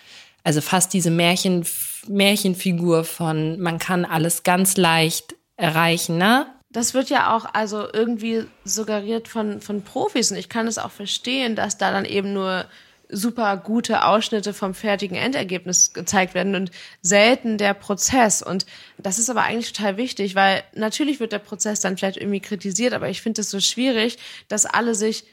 [0.45, 1.65] also fast diese Märchen
[2.09, 6.47] Märchenfigur von man kann alles ganz leicht erreichen, ne?
[6.71, 10.91] Das wird ja auch also irgendwie suggeriert von, von Profis und ich kann es auch
[10.91, 12.65] verstehen, dass da dann eben nur
[13.13, 16.71] super gute Ausschnitte vom fertigen Endergebnis gezeigt werden und
[17.03, 18.43] selten der Prozess.
[18.43, 18.65] Und
[18.97, 22.95] das ist aber eigentlich total wichtig, weil natürlich wird der Prozess dann vielleicht irgendwie kritisiert,
[22.95, 24.17] aber ich finde es so schwierig,
[24.49, 25.25] dass alle sich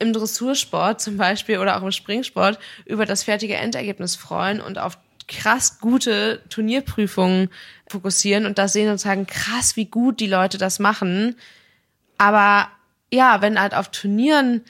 [0.00, 4.98] im Dressursport zum Beispiel oder auch im Springsport über das fertige Endergebnis freuen und auf
[5.28, 7.50] krass gute Turnierprüfungen
[7.88, 11.36] fokussieren und das sehen und sagen, krass, wie gut die Leute das machen.
[12.16, 12.68] Aber
[13.12, 14.62] ja, wenn halt auf Turnieren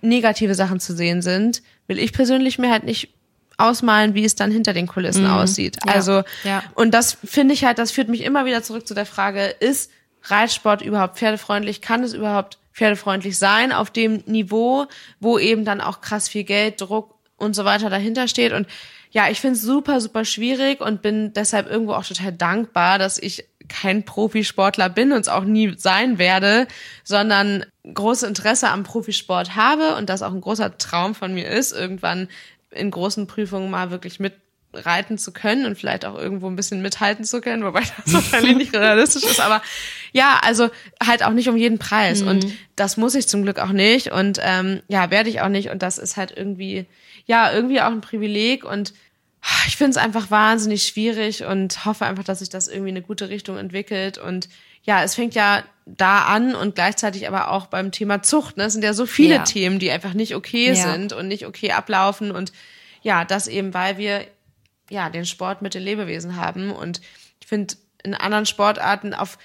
[0.00, 3.14] negative Sachen zu sehen sind, will ich persönlich mir halt nicht
[3.58, 5.30] ausmalen, wie es dann hinter den Kulissen mhm.
[5.30, 5.78] aussieht.
[5.86, 5.92] Ja.
[5.92, 6.62] Also, ja.
[6.74, 9.90] und das finde ich halt, das führt mich immer wieder zurück zu der Frage, ist
[10.24, 11.80] Reitsport überhaupt pferdefreundlich?
[11.80, 14.86] Kann es überhaupt pferdefreundlich sein auf dem Niveau,
[15.20, 18.52] wo eben dann auch krass viel Geld, Druck und so weiter dahinter steht?
[18.52, 18.66] Und
[19.10, 23.18] ja, ich finde es super, super schwierig und bin deshalb irgendwo auch total dankbar, dass
[23.18, 26.66] ich kein Profisportler bin und es auch nie sein werde,
[27.04, 31.72] sondern großes Interesse am Profisport habe und das auch ein großer Traum von mir ist,
[31.72, 32.28] irgendwann
[32.70, 34.18] in großen Prüfungen mal wirklich
[34.72, 38.56] mitreiten zu können und vielleicht auch irgendwo ein bisschen mithalten zu können, wobei das wahrscheinlich
[38.56, 39.62] nicht realistisch ist, aber
[40.12, 40.70] ja, also
[41.04, 42.28] halt auch nicht um jeden Preis mhm.
[42.28, 45.70] und das muss ich zum Glück auch nicht und ähm, ja, werde ich auch nicht
[45.70, 46.86] und das ist halt irgendwie
[47.26, 48.92] ja, irgendwie auch ein Privileg und
[49.66, 53.04] ich finde es einfach wahnsinnig schwierig und hoffe einfach, dass sich das irgendwie in eine
[53.04, 54.16] gute Richtung entwickelt.
[54.16, 54.48] Und
[54.84, 58.56] ja, es fängt ja da an und gleichzeitig aber auch beim Thema Zucht.
[58.56, 58.64] Ne?
[58.64, 59.42] Es sind ja so viele ja.
[59.42, 60.74] Themen, die einfach nicht okay ja.
[60.74, 62.30] sind und nicht okay ablaufen.
[62.30, 62.52] Und
[63.02, 64.24] ja, das eben, weil wir
[64.92, 66.70] ja den Sport mit den Lebewesen haben.
[66.70, 67.00] Und
[67.40, 69.38] ich finde, in anderen Sportarten auf,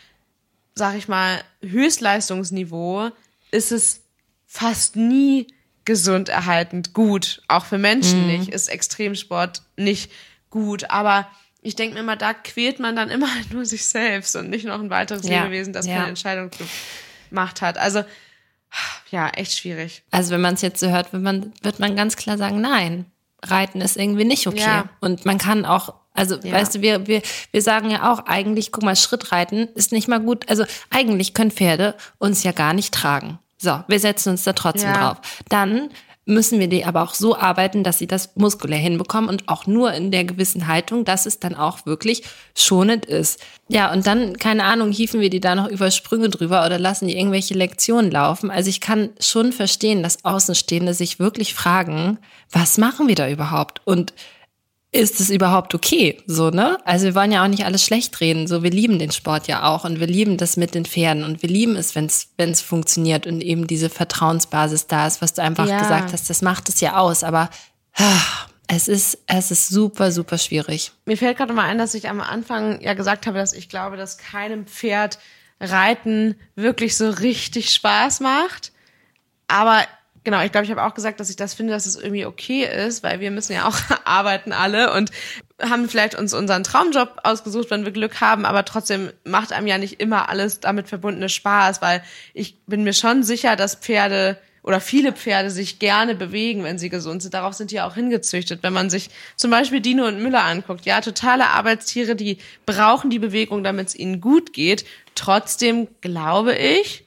[0.76, 3.10] sag ich mal, Höchstleistungsniveau
[3.52, 4.04] ist es
[4.46, 5.48] fast nie
[5.86, 7.42] gesund erhaltend gut.
[7.48, 8.28] Auch für Menschen mhm.
[8.28, 10.12] nicht, ist Extremsport nicht
[10.50, 10.90] gut.
[10.90, 11.28] Aber
[11.62, 14.80] ich denke mir immer, da quält man dann immer nur sich selbst und nicht noch
[14.80, 15.44] ein weiteres ja.
[15.44, 15.96] Lebewesen, das ja.
[15.96, 16.52] keine Entscheidung
[17.30, 17.78] gemacht hat.
[17.78, 18.04] Also
[19.10, 20.04] ja, echt schwierig.
[20.12, 23.06] Also wenn man es jetzt so hört, wird man, wird man ganz klar sagen, nein,
[23.44, 24.60] Reiten ist irgendwie nicht okay.
[24.60, 24.86] Ja.
[25.00, 26.54] Und man kann auch Also, Ja.
[26.54, 27.22] weißt du, wir, wir,
[27.52, 30.50] wir sagen ja auch, eigentlich, guck mal, Schrittreiten ist nicht mal gut.
[30.50, 33.38] Also, eigentlich können Pferde uns ja gar nicht tragen.
[33.60, 34.98] So, wir setzen uns da trotzdem Ja.
[34.98, 35.18] drauf.
[35.50, 35.90] Dann
[36.28, 39.94] müssen wir die aber auch so arbeiten, dass sie das muskulär hinbekommen und auch nur
[39.94, 43.40] in der gewissen Haltung, dass es dann auch wirklich schonend ist.
[43.70, 47.08] Ja, und dann, keine Ahnung, hieven wir die da noch über Sprünge drüber oder lassen
[47.08, 48.52] die irgendwelche Lektionen laufen.
[48.52, 52.20] Also ich kann schon verstehen, dass Außenstehende sich wirklich fragen,
[52.52, 53.82] was machen wir da überhaupt?
[53.86, 54.14] Und
[54.92, 56.22] ist es überhaupt okay?
[56.28, 56.78] So, ne?
[56.86, 58.48] Also wir wollen ja auch nicht alles schlecht reden.
[58.48, 61.42] So, wir lieben den Sport ja auch und wir lieben das mit den Pferden und
[61.42, 65.34] wir lieben es, wenn es wenn es funktioniert und eben diese Vertrauensbasis da ist, was
[65.34, 65.80] du einfach Ja.
[65.80, 67.24] gesagt hast, das macht es ja aus.
[67.24, 67.50] Aber
[67.96, 68.22] ah,
[68.68, 70.94] es ist es ist super super schwierig.
[71.06, 73.98] Mir fällt gerade mal ein, dass ich am Anfang ja gesagt habe, dass ich glaube,
[73.98, 75.20] dass keinem Pferd
[75.60, 78.72] Reiten wirklich so richtig Spaß macht.
[79.48, 79.84] Aber
[80.28, 82.66] genau, ich glaube, ich habe auch gesagt, dass ich das finde, dass es irgendwie okay
[82.66, 85.10] ist, weil wir müssen ja auch arbeiten alle und
[85.62, 89.78] haben vielleicht uns unseren Traumjob ausgesucht, wenn wir Glück haben, aber trotzdem macht einem ja
[89.78, 94.82] nicht immer alles damit verbundene Spaß, weil ich bin mir schon sicher, dass Pferde oder
[94.82, 97.34] viele Pferde sich gerne bewegen, wenn sie gesund sind.
[97.34, 98.64] Darauf sind die auch hingezüchtet.
[98.64, 103.20] Wenn man sich zum Beispiel Dino und Müller anguckt, ja, totale Arbeitstiere, die brauchen die
[103.20, 104.84] Bewegung, damit es ihnen gut geht.
[105.16, 107.06] Trotzdem glaube ich,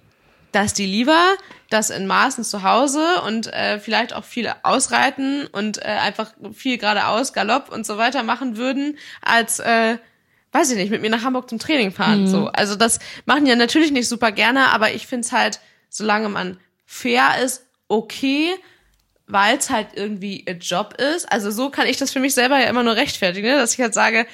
[0.53, 1.37] dass die lieber
[1.71, 6.79] das in Maßen zu Hause und äh, vielleicht auch viel ausreiten und äh, einfach viel
[6.79, 9.97] geradeaus, Galopp und so weiter machen würden, als äh,
[10.53, 12.27] weiß ich nicht, mit mir nach Hamburg zum Training fahren.
[12.27, 12.49] So.
[12.49, 17.41] Also das machen ja natürlich nicht super gerne, aber ich find's halt, solange man fair
[17.43, 18.51] ist, okay,
[19.29, 21.31] weil es halt irgendwie ihr Job ist.
[21.31, 23.59] Also so kann ich das für mich selber ja immer nur rechtfertigen, ne?
[23.59, 24.27] dass ich halt sage,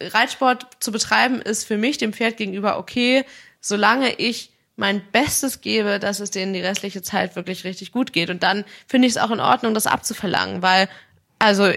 [0.00, 3.24] Reitsport zu betreiben ist für mich dem Pferd gegenüber okay,
[3.60, 8.30] solange ich mein Bestes gebe, dass es denen die restliche Zeit wirklich richtig gut geht.
[8.30, 10.88] Und dann finde ich es auch in Ordnung, das abzuverlangen, weil,
[11.38, 11.70] also,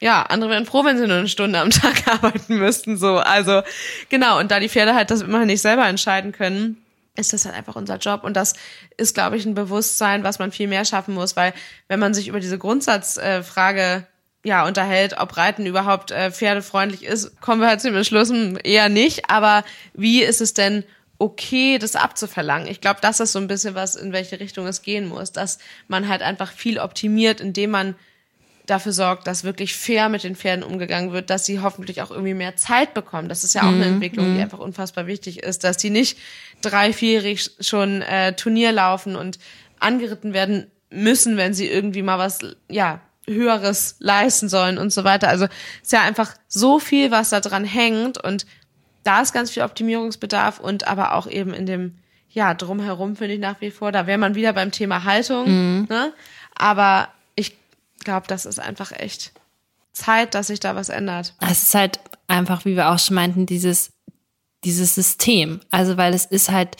[0.00, 3.16] ja, andere wären froh, wenn sie nur eine Stunde am Tag arbeiten müssten, so.
[3.18, 3.62] Also,
[4.08, 4.38] genau.
[4.38, 6.78] Und da die Pferde halt das immer nicht selber entscheiden können,
[7.16, 8.24] ist das halt einfach unser Job.
[8.24, 8.54] Und das
[8.96, 11.52] ist, glaube ich, ein Bewusstsein, was man viel mehr schaffen muss, weil
[11.88, 14.06] wenn man sich über diese Grundsatzfrage Frage,
[14.42, 18.88] ja, unterhält, ob Reiten überhaupt äh, pferdefreundlich ist, kommen wir halt zum Entschluss, hm, eher
[18.88, 19.28] nicht.
[19.28, 20.84] Aber wie ist es denn
[21.20, 22.66] okay, das abzuverlangen?
[22.66, 25.58] Ich glaube, das ist so ein bisschen was, in welche Richtung es gehen muss, dass
[25.86, 27.94] man halt einfach viel optimiert, indem man
[28.64, 32.34] dafür sorgt, dass wirklich fair mit den Pferden umgegangen wird, dass sie hoffentlich auch irgendwie
[32.34, 33.28] mehr Zeit bekommen.
[33.28, 36.16] Das ist ja auch eine Entwicklung, die einfach unfassbar wichtig ist, dass die nicht
[36.62, 39.38] drei, vierjährig schon äh, Turnier laufen und
[39.78, 45.28] angeritten werden müssen, wenn sie irgendwie mal was, ja, höheres leisten sollen und so weiter.
[45.28, 45.46] Also
[45.82, 48.46] ist ja einfach so viel, was da dran hängt und
[49.02, 53.40] da ist ganz viel Optimierungsbedarf und aber auch eben in dem, ja, drumherum finde ich
[53.40, 56.12] nach wie vor, da wäre man wieder beim Thema Haltung, ne?
[56.54, 57.56] Aber ich
[58.04, 59.32] glaube, das ist einfach echt
[59.92, 61.34] Zeit, dass sich da was ändert.
[61.40, 63.92] Es ist halt einfach, wie wir auch schon meinten, dieses,
[64.64, 65.60] dieses System.
[65.70, 66.76] Also, weil es ist halt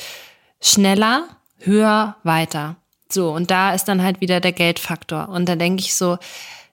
[0.60, 1.28] schneller,
[1.58, 2.76] höher, weiter.
[3.08, 5.28] So, und da ist dann halt wieder der Geldfaktor.
[5.28, 6.18] Und da denke ich so,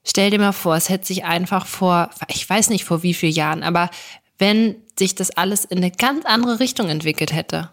[0.04, 3.34] stell dir mal vor, es hätte sich einfach vor, ich weiß nicht vor wie vielen
[3.34, 3.90] Jahren, aber
[4.38, 7.70] wenn sich das alles in eine ganz andere Richtung entwickelt hätte.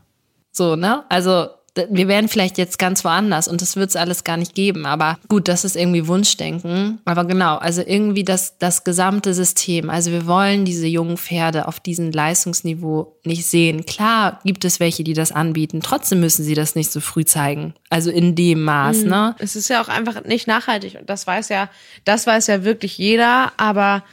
[0.53, 1.05] So, ne?
[1.09, 1.49] Also,
[1.91, 4.87] wir wären vielleicht jetzt ganz woanders und das wird es alles gar nicht geben.
[4.87, 7.01] Aber gut, das ist irgendwie Wunschdenken.
[7.05, 9.91] Aber genau, also irgendwie das, das gesamte System.
[9.91, 13.87] Also wir wollen diese jungen Pferde auf diesem Leistungsniveau nicht sehen.
[13.87, 15.81] Klar gibt es welche, die das anbieten.
[15.83, 17.75] Trotzdem müssen sie das nicht so früh zeigen.
[17.91, 19.35] Also in dem Maß, ne?
[19.41, 21.69] Es ist ja auch einfach nicht nachhaltig und das weiß ja,
[22.05, 24.05] das weiß ja wirklich jeder, aber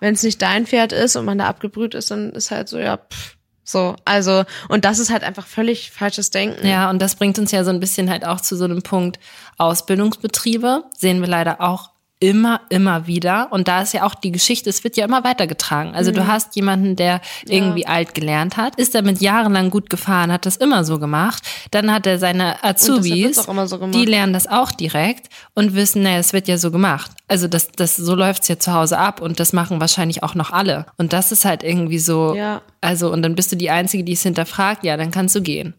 [0.00, 2.78] wenn es nicht dein Pferd ist und man da abgebrüht ist, dann ist halt so,
[2.78, 3.36] ja, pff,
[3.70, 6.66] so, also, und das ist halt einfach völlig falsches Denken.
[6.66, 9.20] Ja, und das bringt uns ja so ein bisschen halt auch zu so einem Punkt
[9.58, 10.84] Ausbildungsbetriebe.
[10.96, 11.89] Sehen wir leider auch
[12.20, 13.48] immer, immer wieder.
[13.50, 15.94] Und da ist ja auch die Geschichte, es wird ja immer weitergetragen.
[15.94, 20.44] Also du hast jemanden, der irgendwie alt gelernt hat, ist damit jahrelang gut gefahren, hat
[20.44, 21.42] das immer so gemacht.
[21.70, 26.34] Dann hat er seine Azubis, so die lernen das auch direkt und wissen, naja, es
[26.34, 27.10] wird ja so gemacht.
[27.26, 30.52] Also das, das, so läuft's ja zu Hause ab und das machen wahrscheinlich auch noch
[30.52, 30.86] alle.
[30.98, 32.60] Und das ist halt irgendwie so, Ja.
[32.82, 35.72] also, und dann bist du die Einzige, die es hinterfragt, ja, dann kannst du gehen.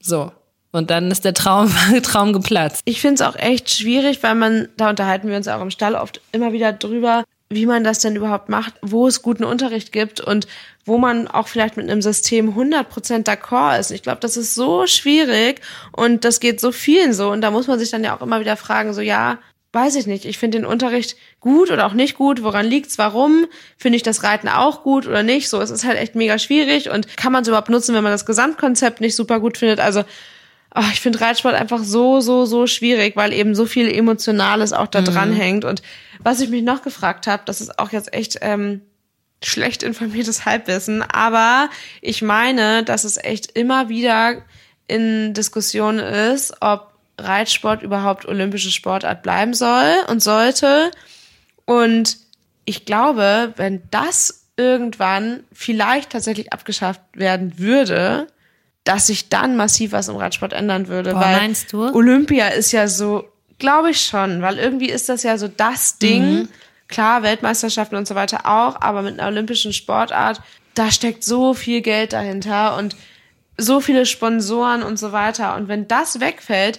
[0.00, 0.30] So.
[0.70, 2.82] Und dann ist der Traum, Traum geplatzt.
[2.84, 5.94] Ich finde es auch echt schwierig, weil man, da unterhalten wir uns auch im Stall
[5.94, 10.20] oft immer wieder drüber, wie man das denn überhaupt macht, wo es guten Unterricht gibt
[10.20, 10.46] und
[10.84, 13.90] wo man auch vielleicht mit einem System 100% d'accord ist.
[13.90, 15.60] Ich glaube, das ist so schwierig
[15.92, 17.30] und das geht so vielen so.
[17.30, 19.38] Und da muss man sich dann ja auch immer wieder fragen, so ja,
[19.72, 23.46] weiß ich nicht, ich finde den Unterricht gut oder auch nicht gut, woran liegt's, warum,
[23.76, 26.90] finde ich das Reiten auch gut oder nicht, so, es ist halt echt mega schwierig
[26.90, 30.04] und kann man es überhaupt nutzen, wenn man das Gesamtkonzept nicht super gut findet, also
[30.70, 34.86] Ach, ich finde Reitsport einfach so, so, so schwierig, weil eben so viel Emotionales auch
[34.86, 35.64] da dran hängt.
[35.64, 35.82] Und
[36.20, 38.82] was ich mich noch gefragt habe, das ist auch jetzt echt, ähm,
[39.42, 44.42] schlecht informiertes Halbwissen, aber ich meine, dass es echt immer wieder
[44.88, 50.90] in Diskussion ist, ob Reitsport überhaupt olympische Sportart bleiben soll und sollte.
[51.64, 52.16] Und
[52.64, 58.28] ich glaube, wenn das irgendwann vielleicht tatsächlich abgeschafft werden würde,
[58.84, 61.12] dass sich dann massiv was im Radsport ändern würde.
[61.12, 61.92] Boah, weil meinst du?
[61.92, 66.22] Olympia ist ja so, glaube ich schon, weil irgendwie ist das ja so das Ding.
[66.22, 66.48] Mhm.
[66.88, 70.40] Klar, Weltmeisterschaften und so weiter auch, aber mit einer olympischen Sportart,
[70.74, 72.96] da steckt so viel Geld dahinter und
[73.58, 75.56] so viele Sponsoren und so weiter.
[75.56, 76.78] Und wenn das wegfällt,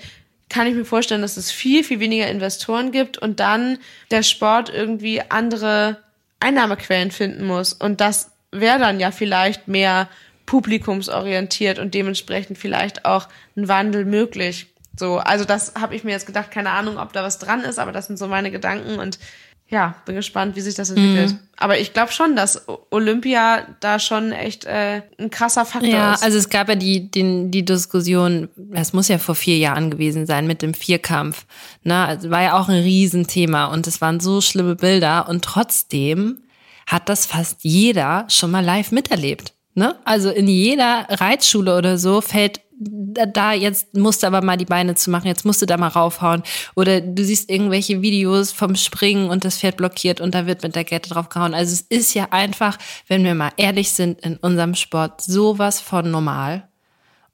[0.49, 3.77] kann ich mir vorstellen, dass es viel, viel weniger Investoren gibt und dann
[4.09, 5.97] der Sport irgendwie andere
[6.39, 7.73] Einnahmequellen finden muss.
[7.73, 10.09] Und das wäre dann ja vielleicht mehr
[10.49, 14.65] publikumsorientiert und dementsprechend vielleicht auch ein Wandel möglich.
[14.97, 17.77] So, also das habe ich mir jetzt gedacht, keine Ahnung, ob da was dran ist,
[17.77, 19.19] aber das sind so meine Gedanken und
[19.67, 21.33] ja, bin gespannt, wie sich das entwickelt.
[21.33, 21.39] Mhm.
[21.55, 26.23] Aber ich glaube schon, dass Olympia da schon echt äh, ein krasser Faktor Ja, ist.
[26.23, 30.25] also es gab ja die, die, die Diskussion, das muss ja vor vier Jahren gewesen
[30.25, 31.45] sein mit dem Vierkampf.
[31.83, 31.95] Ne?
[31.95, 36.41] Also war ja auch ein Riesenthema und es waren so schlimme Bilder und trotzdem
[36.87, 39.53] hat das fast jeder schon mal live miterlebt.
[39.75, 39.95] Ne?
[40.03, 44.95] Also in jeder Reitschule oder so fällt da jetzt musst du aber mal die Beine
[44.95, 46.43] zu machen, jetzt musst du da mal raufhauen.
[46.77, 50.77] Oder du siehst irgendwelche Videos vom Springen und das Pferd blockiert und da wird mit
[50.77, 51.53] der Kette drauf gehauen.
[51.53, 52.77] Also es ist ja einfach,
[53.07, 56.69] wenn wir mal ehrlich sind, in unserem Sport sowas von normal.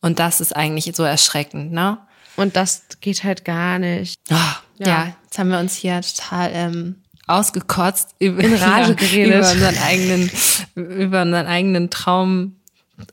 [0.01, 1.99] Und das ist eigentlich so erschreckend, ne?
[2.35, 4.19] und das geht halt gar nicht.
[4.29, 4.87] Ah, ja.
[4.87, 5.15] Ja.
[5.23, 6.95] jetzt haben wir uns hier total ähm,
[7.27, 9.35] ausgekotzt über, In Rage geredet.
[9.35, 10.31] über unseren eigenen,
[10.75, 12.55] über unseren eigenen Traum,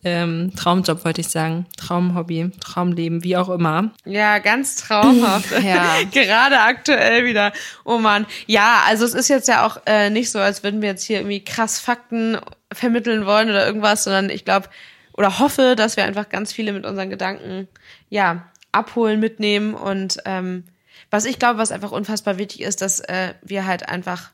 [0.04, 3.90] ähm, Traumjob wollte ich sagen, Traumhobby, Traumleben, wie auch immer.
[4.04, 5.50] Ja, ganz traumhaft.
[5.62, 5.96] Ja.
[6.12, 7.52] Gerade aktuell wieder.
[7.84, 8.26] Oh man.
[8.46, 11.18] Ja, also es ist jetzt ja auch äh, nicht so, als würden wir jetzt hier
[11.18, 12.38] irgendwie krass Fakten
[12.72, 14.68] vermitteln wollen oder irgendwas, sondern ich glaube
[15.14, 17.68] oder hoffe, dass wir einfach ganz viele mit unseren Gedanken
[18.08, 20.64] ja abholen, mitnehmen und ähm,
[21.12, 24.30] was ich glaube, was einfach unfassbar wichtig ist, dass äh, wir halt einfach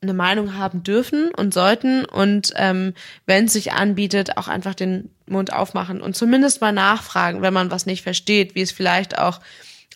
[0.00, 2.94] eine Meinung haben dürfen und sollten und ähm,
[3.26, 7.70] wenn es sich anbietet, auch einfach den Mund aufmachen und zumindest mal nachfragen, wenn man
[7.70, 9.40] was nicht versteht, wie es vielleicht auch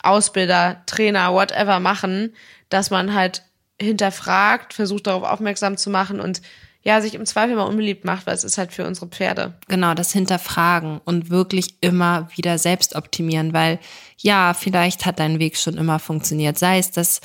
[0.03, 2.35] Ausbilder, Trainer, whatever machen,
[2.69, 3.43] dass man halt
[3.81, 6.43] hinterfragt, versucht darauf aufmerksam zu machen und
[6.87, 9.55] ja, sich im Zweifel mal unbeliebt macht, weil es ist halt für unsere Pferde.
[9.67, 13.81] Genau, das Hinterfragen und wirklich immer wieder selbst optimieren, weil
[14.19, 16.57] ja, vielleicht hat dein Weg schon immer funktioniert.
[16.59, 17.21] Sei es das,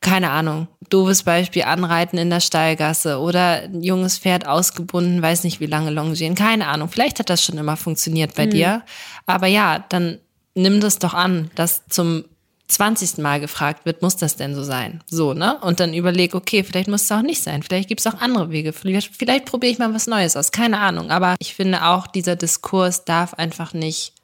[0.00, 5.60] keine Ahnung, doofes Beispiel, Anreiten in der Stallgasse oder ein junges Pferd ausgebunden, weiß nicht
[5.60, 6.88] wie lange longieren, keine Ahnung.
[6.88, 8.82] Vielleicht hat das schon immer funktioniert bei dir.
[9.26, 10.18] Aber ja, dann
[10.56, 12.24] nimm das doch an, dass zum
[12.68, 13.18] 20.
[13.18, 15.02] Mal gefragt wird, muss das denn so sein?
[15.06, 15.58] So, ne?
[15.60, 17.62] Und dann überleg, okay, vielleicht muss es auch nicht sein.
[17.62, 18.72] Vielleicht gibt es auch andere Wege.
[18.72, 20.50] Vielleicht, vielleicht probiere ich mal was Neues aus.
[20.50, 21.10] Keine Ahnung.
[21.10, 24.14] Aber ich finde auch, dieser Diskurs darf einfach nicht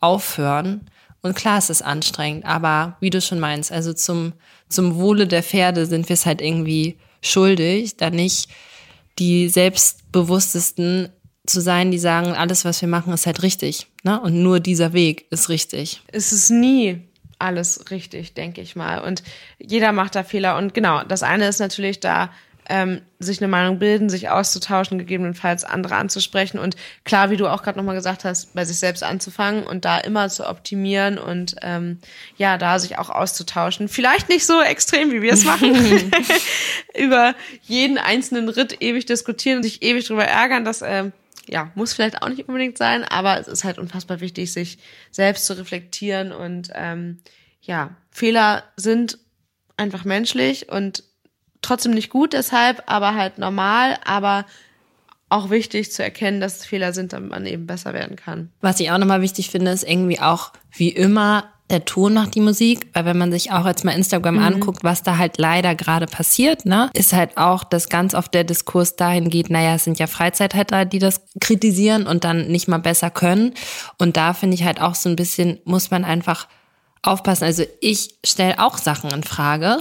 [0.00, 0.88] aufhören.
[1.22, 4.32] Und klar, es ist anstrengend, aber wie du schon meinst, also zum,
[4.68, 8.48] zum Wohle der Pferde sind wir es halt irgendwie schuldig, da nicht
[9.20, 11.10] die selbstbewusstesten
[11.46, 13.86] zu sein, die sagen, alles, was wir machen, ist halt richtig.
[14.02, 14.20] Ne?
[14.20, 16.02] Und nur dieser Weg ist richtig.
[16.08, 17.08] Es ist nie
[17.42, 19.00] alles richtig, denke ich mal.
[19.00, 19.22] Und
[19.58, 20.56] jeder macht da Fehler.
[20.56, 22.30] Und genau, das eine ist natürlich da,
[22.68, 27.62] ähm, sich eine Meinung bilden, sich auszutauschen, gegebenenfalls andere anzusprechen und klar, wie du auch
[27.62, 31.98] gerade nochmal gesagt hast, bei sich selbst anzufangen und da immer zu optimieren und ähm,
[32.36, 33.88] ja, da sich auch auszutauschen.
[33.88, 35.74] Vielleicht nicht so extrem, wie wir es machen,
[36.96, 41.12] über jeden einzelnen Ritt ewig diskutieren und sich ewig drüber ärgern, das ähm,
[41.48, 44.78] ja, muss vielleicht auch nicht unbedingt sein, aber es ist halt unfassbar wichtig, sich
[45.10, 47.18] selbst zu reflektieren und ähm,
[47.62, 49.18] ja, Fehler sind
[49.76, 51.04] einfach menschlich und
[51.62, 54.46] trotzdem nicht gut deshalb, aber halt normal, aber
[55.28, 58.50] auch wichtig zu erkennen, dass es Fehler sind, damit man eben besser werden kann.
[58.60, 62.40] Was ich auch nochmal wichtig finde, ist irgendwie auch, wie immer, der Ton macht die
[62.40, 66.06] Musik, weil wenn man sich auch jetzt mal Instagram anguckt, was da halt leider gerade
[66.06, 69.98] passiert, ne, ist halt auch, dass ganz oft der Diskurs dahin geht, naja, es sind
[69.98, 73.54] ja Freizeithalter, die das kritisieren und dann nicht mal besser können.
[73.98, 76.46] Und da finde ich halt auch so ein bisschen, muss man einfach
[77.02, 77.44] aufpassen.
[77.44, 79.78] Also ich stelle auch Sachen in Frage,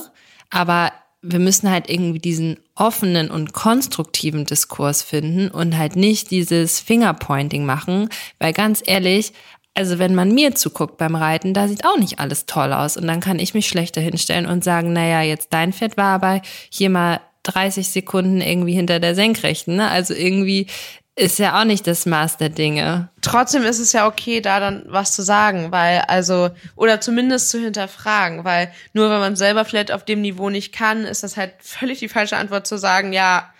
[0.50, 6.80] aber wir müssen halt irgendwie diesen offenen und konstruktiven Diskurs finden und halt nicht dieses
[6.80, 9.34] Fingerpointing machen, weil ganz ehrlich,
[9.74, 13.08] also wenn man mir zuguckt beim Reiten, da sieht auch nicht alles toll aus und
[13.08, 16.90] dann kann ich mich schlechter hinstellen und sagen, naja, jetzt dein Pferd war aber hier
[16.90, 19.90] mal 30 Sekunden irgendwie hinter der Senkrechten, ne?
[19.90, 20.68] Also irgendwie
[21.16, 23.10] ist ja auch nicht das Maß der Dinge.
[23.22, 27.60] Trotzdem ist es ja okay, da dann was zu sagen, weil also oder zumindest zu
[27.60, 31.54] hinterfragen, weil nur wenn man selber vielleicht auf dem Niveau nicht kann, ist das halt
[31.60, 33.52] völlig die falsche Antwort zu sagen, ja,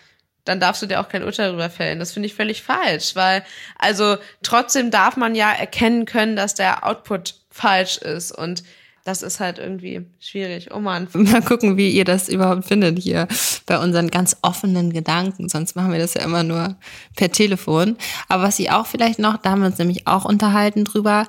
[0.46, 2.00] dann darfst du dir auch kein Urteil darüber fällen.
[2.00, 3.44] Das finde ich völlig falsch, weil
[3.78, 8.64] also trotzdem darf man ja erkennen können, dass der Output falsch ist und
[9.04, 10.70] das ist halt irgendwie schwierig.
[10.74, 11.08] Oh man.
[11.14, 13.28] Mal gucken, wie ihr das überhaupt findet hier
[13.66, 15.50] bei unseren ganz offenen Gedanken.
[15.50, 16.76] Sonst machen wir das ja immer nur
[17.16, 17.98] per Telefon.
[18.28, 21.28] Aber was ich auch vielleicht noch, da haben wir uns nämlich auch unterhalten drüber.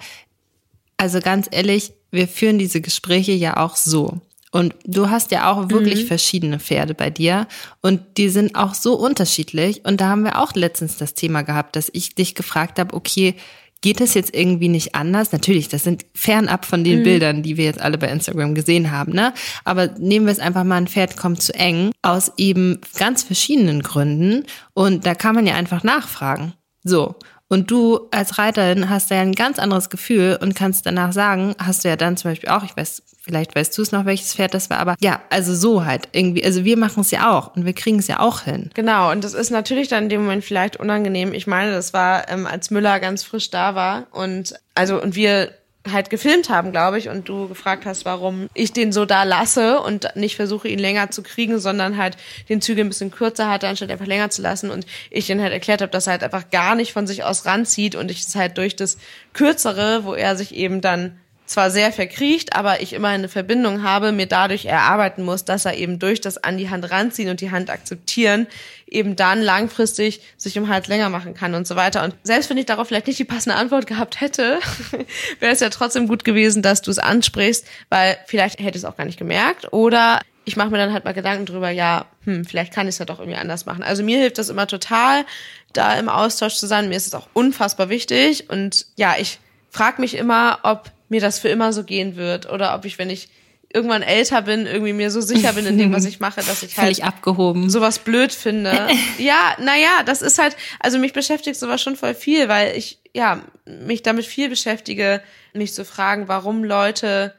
[0.98, 4.20] Also ganz ehrlich, wir führen diese Gespräche ja auch so.
[4.52, 6.06] Und du hast ja auch wirklich mhm.
[6.08, 7.48] verschiedene Pferde bei dir
[7.80, 9.84] und die sind auch so unterschiedlich.
[9.84, 13.34] Und da haben wir auch letztens das Thema gehabt, dass ich dich gefragt habe, okay,
[13.80, 15.32] geht es jetzt irgendwie nicht anders?
[15.32, 17.04] Natürlich, das sind fernab von den mhm.
[17.04, 19.32] Bildern, die wir jetzt alle bei Instagram gesehen haben, ne?
[19.64, 23.82] Aber nehmen wir es einfach mal, ein Pferd kommt zu eng aus eben ganz verschiedenen
[23.82, 24.44] Gründen
[24.74, 26.52] und da kann man ja einfach nachfragen.
[26.84, 27.16] So.
[27.52, 31.84] Und du als Reiterin hast ja ein ganz anderes Gefühl und kannst danach sagen, hast
[31.84, 34.54] du ja dann zum Beispiel auch, ich weiß, vielleicht weißt du es noch, welches Pferd
[34.54, 36.42] das war, aber ja, also so halt irgendwie.
[36.42, 38.70] Also wir machen es ja auch und wir kriegen es ja auch hin.
[38.72, 41.34] Genau, und das ist natürlich dann in dem Moment vielleicht unangenehm.
[41.34, 45.50] Ich meine, das war, ähm, als Müller ganz frisch da war und also und wir
[45.90, 49.80] halt gefilmt haben, glaube ich, und du gefragt hast, warum ich den so da lasse
[49.80, 52.16] und nicht versuche, ihn länger zu kriegen, sondern halt
[52.48, 54.70] den Zügel ein bisschen kürzer hatte, anstatt einfach länger zu lassen.
[54.70, 57.46] Und ich den halt erklärt habe, dass er halt einfach gar nicht von sich aus
[57.46, 58.98] ranzieht und ich es halt durch das
[59.32, 61.18] Kürzere, wo er sich eben dann
[61.52, 65.74] zwar sehr verkriecht, aber ich immer eine Verbindung habe, mir dadurch erarbeiten muss, dass er
[65.74, 68.46] eben durch das an die Hand ranziehen und die Hand akzeptieren,
[68.86, 72.02] eben dann langfristig sich um Hals länger machen kann und so weiter.
[72.02, 74.58] Und selbst wenn ich darauf vielleicht nicht die passende Antwort gehabt hätte,
[75.40, 78.96] wäre es ja trotzdem gut gewesen, dass du es ansprichst, weil vielleicht hätte es auch
[78.96, 82.72] gar nicht gemerkt oder ich mache mir dann halt mal Gedanken drüber, ja, hm, vielleicht
[82.72, 83.84] kann ich es ja doch irgendwie anders machen.
[83.84, 85.24] Also mir hilft das immer total,
[85.72, 86.88] da im Austausch zu sein.
[86.88, 89.38] Mir ist es auch unfassbar wichtig und ja, ich
[89.70, 93.10] frage mich immer, ob mir das für immer so gehen wird oder ob ich, wenn
[93.10, 93.28] ich
[93.72, 96.76] irgendwann älter bin, irgendwie mir so sicher bin in dem, was ich mache, dass ich
[96.78, 97.68] halt abgehoben.
[97.68, 98.88] sowas blöd finde.
[99.18, 103.42] ja, naja, das ist halt, also mich beschäftigt sowas schon voll viel, weil ich, ja,
[103.66, 107.34] mich damit viel beschäftige, mich zu fragen, warum Leute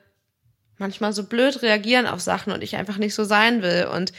[0.78, 3.88] manchmal so blöd reagieren auf Sachen und ich einfach nicht so sein will.
[3.92, 4.14] Und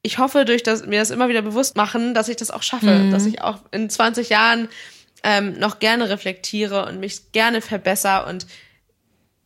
[0.00, 2.92] ich hoffe, durch das, mir das immer wieder bewusst machen, dass ich das auch schaffe,
[2.98, 3.10] mhm.
[3.10, 4.68] dass ich auch in 20 Jahren
[5.22, 8.46] ähm, noch gerne reflektiere und mich gerne verbessere und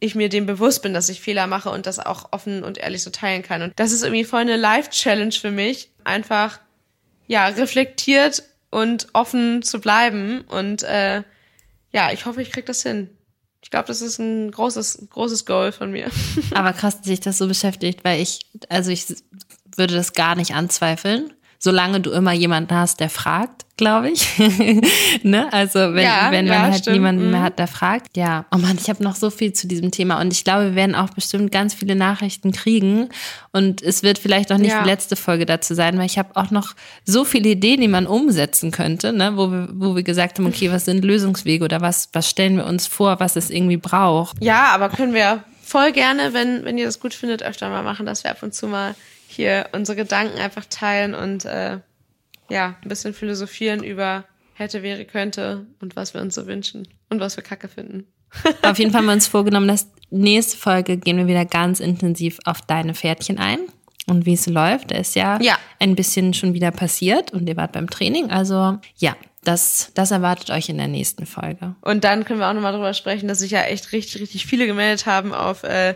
[0.05, 3.03] ich mir dem bewusst bin, dass ich Fehler mache und das auch offen und ehrlich
[3.03, 3.63] so teilen kann.
[3.63, 6.61] Und das ist irgendwie voll eine Life-Challenge für mich, einfach
[7.27, 10.43] ja reflektiert und offen zu bleiben.
[10.43, 11.23] Und äh,
[11.93, 13.11] ja, ich hoffe, ich krieg das hin.
[13.63, 16.11] Ich glaube, das ist ein großes, großes Goal von mir.
[16.55, 19.07] Aber krass, dass sich das so beschäftigt, weil ich, also ich
[19.77, 21.34] würde das gar nicht anzweifeln
[21.65, 24.29] solange du immer jemanden hast, der fragt, glaube ich.
[25.23, 25.51] ne?
[25.51, 26.97] Also wenn, ja, wenn man ja, halt stimmt.
[26.97, 28.19] niemanden mehr hat, der fragt.
[28.19, 30.75] Ja, oh Mann, ich habe noch so viel zu diesem Thema und ich glaube, wir
[30.75, 33.09] werden auch bestimmt ganz viele Nachrichten kriegen
[33.51, 34.83] und es wird vielleicht auch nicht ja.
[34.83, 36.75] die letzte Folge dazu sein, weil ich habe auch noch
[37.07, 39.33] so viele Ideen, die man umsetzen könnte, ne?
[39.37, 42.67] wo, wir, wo wir gesagt haben, okay, was sind Lösungswege oder was, was stellen wir
[42.67, 44.37] uns vor, was es irgendwie braucht.
[44.45, 48.05] Ja, aber können wir voll gerne, wenn, wenn ihr das gut findet, öfter mal machen,
[48.05, 48.95] dass wir ab und zu mal
[49.35, 51.81] hier unsere Gedanken einfach teilen und äh,
[52.51, 54.25] ja, ein bisschen philosophieren über
[54.55, 58.07] hätte, wäre, könnte und was wir uns so wünschen und was wir kacke finden.
[58.63, 62.39] auf jeden Fall haben wir uns vorgenommen, dass nächste Folge gehen wir wieder ganz intensiv
[62.45, 63.61] auf deine Pferdchen ein
[64.07, 64.91] und wie es läuft.
[64.91, 68.31] Da ist ja, ja ein bisschen schon wieder passiert und ihr wart beim Training.
[68.31, 71.75] Also ja, das, das erwartet euch in der nächsten Folge.
[71.83, 74.67] Und dann können wir auch nochmal drüber sprechen, dass sich ja echt richtig, richtig viele
[74.67, 75.95] gemeldet haben auf äh,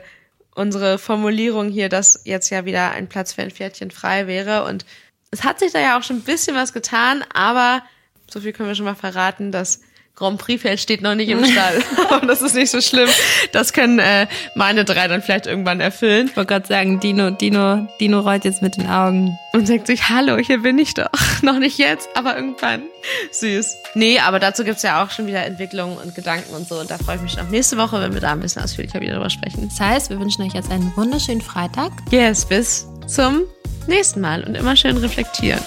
[0.58, 4.64] unsere Formulierung hier, dass jetzt ja wieder ein Platz für ein Pferdchen frei wäre.
[4.64, 4.84] Und
[5.30, 7.82] es hat sich da ja auch schon ein bisschen was getan, aber
[8.28, 9.80] so viel können wir schon mal verraten, dass
[10.18, 11.80] Grand Prix-Feld steht noch nicht im Stall.
[12.10, 13.08] Aber das ist nicht so schlimm.
[13.52, 16.26] Das können äh, meine drei dann vielleicht irgendwann erfüllen.
[16.28, 19.38] Ich wollte gerade sagen, Dino, Dino, Dino rollt jetzt mit den Augen.
[19.52, 21.08] Und denkt sich, hallo, hier bin ich doch.
[21.42, 22.82] noch nicht jetzt, aber irgendwann.
[23.30, 23.76] Süß.
[23.94, 26.80] Nee, aber dazu gibt's ja auch schon wieder Entwicklungen und Gedanken und so.
[26.80, 29.00] Und da freue ich mich schon auf nächste Woche, wenn wir da ein bisschen ausführlicher
[29.00, 29.68] wieder drüber sprechen.
[29.68, 31.92] Das heißt, wir wünschen euch jetzt einen wunderschönen Freitag.
[32.10, 33.42] Yes, bis zum
[33.86, 35.60] nächsten Mal und immer schön reflektieren.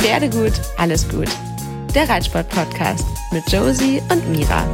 [0.00, 1.28] Pferde gut, alles gut
[1.94, 4.64] der Reitsport-Podcast mit Josie und Mira.